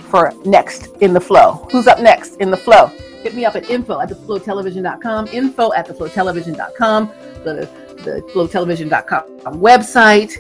for 0.10 0.34
next 0.46 0.88
in 1.00 1.14
the 1.14 1.22
flow. 1.22 1.68
Who's 1.72 1.88
up 1.88 2.00
next 2.00 2.36
in 2.38 2.52
the 2.52 2.58
flow? 2.58 2.88
Hit 3.24 3.36
me 3.36 3.46
up 3.46 3.56
at 3.56 3.70
info 3.70 4.02
at 4.02 4.10
theflowtelevision.com, 4.10 5.28
info 5.28 5.72
at 5.74 5.88
theflowtelevision.com, 5.88 7.08
the, 7.44 7.70
the 8.04 8.22
flowtelevision.com 8.34 9.60
website, 9.60 10.34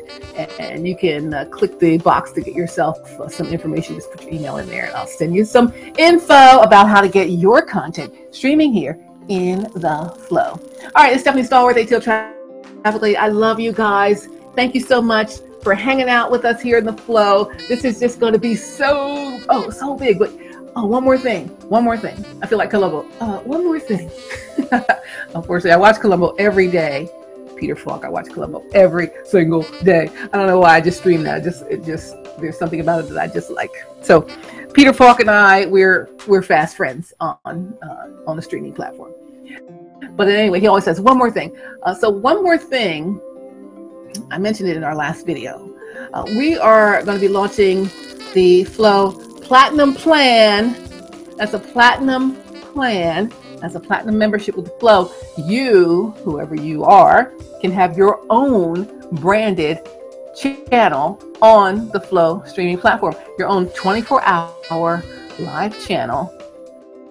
and, 0.60 0.88
you 0.88 0.96
can 0.96 1.34
uh, 1.34 1.46
click 1.46 1.80
the 1.80 1.98
box 2.00 2.32
to 2.34 2.42
get 2.42 2.54
yourself 2.54 2.98
uh, 3.20 3.28
some 3.28 3.48
information. 3.48 3.96
Just 3.96 4.12
put 4.12 4.24
your 4.24 4.34
email 4.34 4.58
in 4.58 4.68
there, 4.68 4.86
and 4.86 4.96
I'll 4.96 5.08
send 5.08 5.36
you 5.36 5.46
some 5.46 5.74
info 5.98 6.60
about 6.60 6.88
how 6.88 7.02
to 7.02 7.10
get 7.10 7.30
your 7.30 7.62
content 7.62 8.14
streaming 8.32 8.74
here 8.74 9.00
in 9.28 9.64
the 9.76 10.16
flow. 10.28 10.60
All 10.96 11.04
right, 11.04 11.14
it's 11.14 11.22
Stephanie 11.22 11.44
Stallworth, 11.44 11.76
ATL 11.76 12.04
Traffic 12.04 12.38
I 12.84 13.28
love 13.28 13.60
you 13.60 13.72
guys. 13.72 14.28
Thank 14.56 14.74
you 14.74 14.82
so 14.82 15.02
much 15.02 15.34
for 15.62 15.76
hanging 15.76 16.10
out 16.10 16.32
with 16.32 16.46
us 16.46 16.62
here 16.62 16.80
in 16.80 16.86
the 16.86 16.94
flow. 16.94 17.52
This 17.68 17.86
is 17.86 18.00
just 18.00 18.20
going 18.20 18.34
to 18.34 18.40
be 18.40 18.56
so, 18.56 19.40
oh, 19.50 19.70
so 19.70 19.96
big. 19.96 20.18
But 20.18 20.32
Oh, 20.76 20.86
one 20.86 21.04
more 21.04 21.18
thing. 21.18 21.50
One 21.68 21.84
more 21.84 21.98
thing. 21.98 22.24
I 22.42 22.48
feel 22.48 22.58
like 22.58 22.70
Columbo. 22.70 23.06
Uh, 23.20 23.40
one 23.40 23.64
more 23.64 23.80
thing. 23.80 24.10
Unfortunately, 25.36 25.72
I 25.72 25.76
watch 25.76 26.00
Columbo 26.00 26.30
every 26.36 26.70
day. 26.70 27.10
Peter 27.62 27.76
Falk. 27.76 28.04
I 28.04 28.10
watch 28.10 28.28
Columbo 28.28 28.66
every 28.74 29.12
single 29.24 29.62
day. 29.84 30.10
I 30.34 30.38
don't 30.38 30.48
know 30.48 30.60
why. 30.60 30.76
I 30.76 30.82
just 30.82 31.00
stream 31.00 31.22
that. 31.24 31.44
just 31.44 31.64
it 31.70 31.86
just 31.86 32.16
there's 32.40 32.58
something 32.58 32.82
about 32.82 33.06
it 33.06 33.10
that 33.10 33.18
I 33.20 33.28
just 33.28 33.52
like. 33.52 33.72
So, 34.02 34.22
Peter 34.74 34.92
Falk 34.92 35.20
and 35.20 35.30
I, 35.30 35.68
we're 35.68 36.10
we're 36.28 36.42
fast 36.42 36.76
friends 36.76 37.14
on 37.22 37.78
uh, 37.84 38.08
on 38.28 38.36
the 38.36 38.42
streaming 38.42 38.74
platform. 38.74 39.14
But 40.18 40.28
anyway, 40.28 40.60
he 40.60 40.68
always 40.68 40.84
says 40.84 41.00
one 41.00 41.18
more 41.18 41.30
thing. 41.30 41.56
Uh, 41.84 41.94
so 41.94 42.10
one 42.10 42.44
more 42.44 42.58
thing. 42.58 43.22
I 44.32 44.40
mentioned 44.40 44.68
it 44.68 44.76
in 44.76 44.84
our 44.84 44.96
last 44.96 45.26
video. 45.26 45.72
Uh, 46.14 46.26
we 46.30 46.58
are 46.58 47.04
going 47.04 47.18
to 47.18 47.22
be 47.22 47.32
launching 47.32 47.90
the 48.34 48.64
Flow 48.64 49.12
platinum 49.52 49.94
plan, 49.94 50.76
that's 51.38 51.54
a 51.54 51.60
platinum 51.60 52.36
plan, 52.74 53.32
that's 53.62 53.76
a 53.76 53.80
platinum 53.80 54.18
membership 54.18 54.56
with 54.56 54.66
the 54.66 54.72
Flow, 54.72 55.12
you, 55.38 56.12
whoever 56.24 56.56
you 56.56 56.84
are, 56.84 57.34
can 57.62 57.72
have 57.72 57.96
your 57.96 58.26
own 58.30 59.08
branded 59.12 59.88
channel 60.36 61.22
on 61.42 61.90
the 61.90 62.00
Flow 62.00 62.42
streaming 62.46 62.78
platform, 62.78 63.16
your 63.38 63.48
own 63.48 63.68
24 63.70 64.24
hour 64.24 65.04
live 65.40 65.80
channel, 65.86 66.34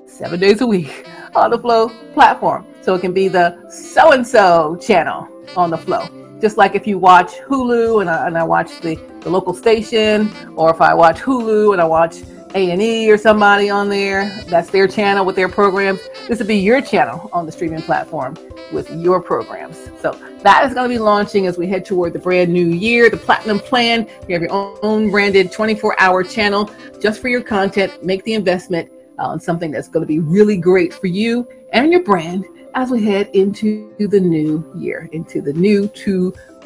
seven 0.06 0.40
days 0.40 0.60
a 0.60 0.66
week 0.66 1.06
on 1.36 1.50
the 1.50 1.58
Flow 1.58 1.88
platform. 2.14 2.66
So 2.80 2.94
it 2.94 3.00
can 3.00 3.12
be 3.12 3.28
the 3.28 3.70
so 3.70 4.12
and 4.12 4.26
so 4.26 4.76
channel 4.76 5.28
on 5.56 5.70
the 5.70 5.78
Flow. 5.78 6.08
Just 6.40 6.56
like 6.56 6.74
if 6.74 6.86
you 6.86 6.98
watch 6.98 7.34
Hulu 7.34 8.00
and 8.00 8.10
I, 8.10 8.26
and 8.26 8.36
I 8.36 8.42
watch 8.42 8.80
the, 8.80 8.96
the 9.20 9.30
local 9.30 9.54
station, 9.54 10.32
or 10.56 10.70
if 10.70 10.80
I 10.80 10.94
watch 10.94 11.20
Hulu 11.20 11.72
and 11.72 11.80
I 11.80 11.84
watch 11.84 12.22
A&E 12.54 13.10
or 13.10 13.16
somebody 13.16 13.70
on 13.70 13.88
there, 13.88 14.28
that's 14.46 14.70
their 14.70 14.88
channel 14.88 15.24
with 15.24 15.36
their 15.36 15.48
programs. 15.48 16.00
This 16.28 16.38
would 16.38 16.48
be 16.48 16.56
your 16.56 16.80
channel 16.80 17.30
on 17.32 17.46
the 17.46 17.52
streaming 17.52 17.82
platform 17.82 18.36
with 18.72 18.90
your 18.90 19.20
programs. 19.20 19.78
So 20.00 20.12
that 20.42 20.64
is 20.64 20.74
going 20.74 20.88
to 20.88 20.94
be 20.94 20.98
launching 20.98 21.46
as 21.46 21.58
we 21.58 21.66
head 21.66 21.84
toward 21.84 22.12
the 22.12 22.18
brand 22.18 22.52
new 22.52 22.66
year, 22.66 23.10
the 23.10 23.16
Platinum 23.16 23.58
Plan. 23.58 24.08
You 24.28 24.34
have 24.34 24.42
your 24.42 24.78
own 24.84 25.10
branded 25.10 25.52
24-hour 25.52 26.24
channel 26.24 26.70
just 27.00 27.20
for 27.20 27.28
your 27.28 27.42
content. 27.42 28.04
Make 28.04 28.24
the 28.24 28.34
investment 28.34 28.90
uh, 29.18 29.28
on 29.28 29.40
something 29.40 29.70
that's 29.70 29.88
going 29.88 30.02
to 30.02 30.08
be 30.08 30.18
really 30.18 30.56
great 30.56 30.92
for 30.92 31.06
you 31.06 31.46
and 31.72 31.92
your 31.92 32.02
brand 32.02 32.46
as 32.74 32.90
we 32.90 33.04
head 33.04 33.28
into 33.34 33.94
the 33.98 34.20
new 34.20 34.64
year, 34.76 35.08
into 35.12 35.40
the 35.40 35.52
new 35.52 35.88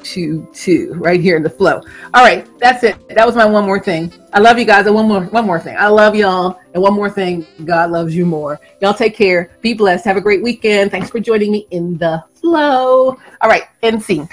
222, 0.04 0.94
right 0.94 1.20
here 1.20 1.36
in 1.36 1.42
the 1.42 1.50
flow. 1.50 1.80
All 2.12 2.22
right, 2.22 2.46
that's 2.58 2.84
it. 2.84 2.96
That 3.08 3.26
was 3.26 3.34
my 3.34 3.44
one 3.44 3.64
more 3.64 3.80
thing. 3.80 4.12
I 4.32 4.40
love 4.40 4.58
you 4.58 4.64
guys. 4.64 4.86
And 4.86 4.94
one 4.94 5.08
more, 5.08 5.24
one 5.24 5.46
more 5.46 5.58
thing. 5.58 5.76
I 5.78 5.88
love 5.88 6.14
y'all. 6.14 6.60
And 6.74 6.82
one 6.82 6.94
more 6.94 7.10
thing, 7.10 7.46
God 7.64 7.90
loves 7.90 8.14
you 8.14 8.26
more. 8.26 8.60
Y'all 8.80 8.94
take 8.94 9.16
care. 9.16 9.50
Be 9.62 9.74
blessed. 9.74 10.04
Have 10.04 10.16
a 10.16 10.20
great 10.20 10.42
weekend. 10.42 10.90
Thanks 10.90 11.10
for 11.10 11.20
joining 11.20 11.50
me 11.50 11.66
in 11.70 11.96
the 11.98 12.22
flow. 12.34 13.18
All 13.40 13.48
right, 13.48 13.64
end 13.82 14.02
scene. 14.02 14.28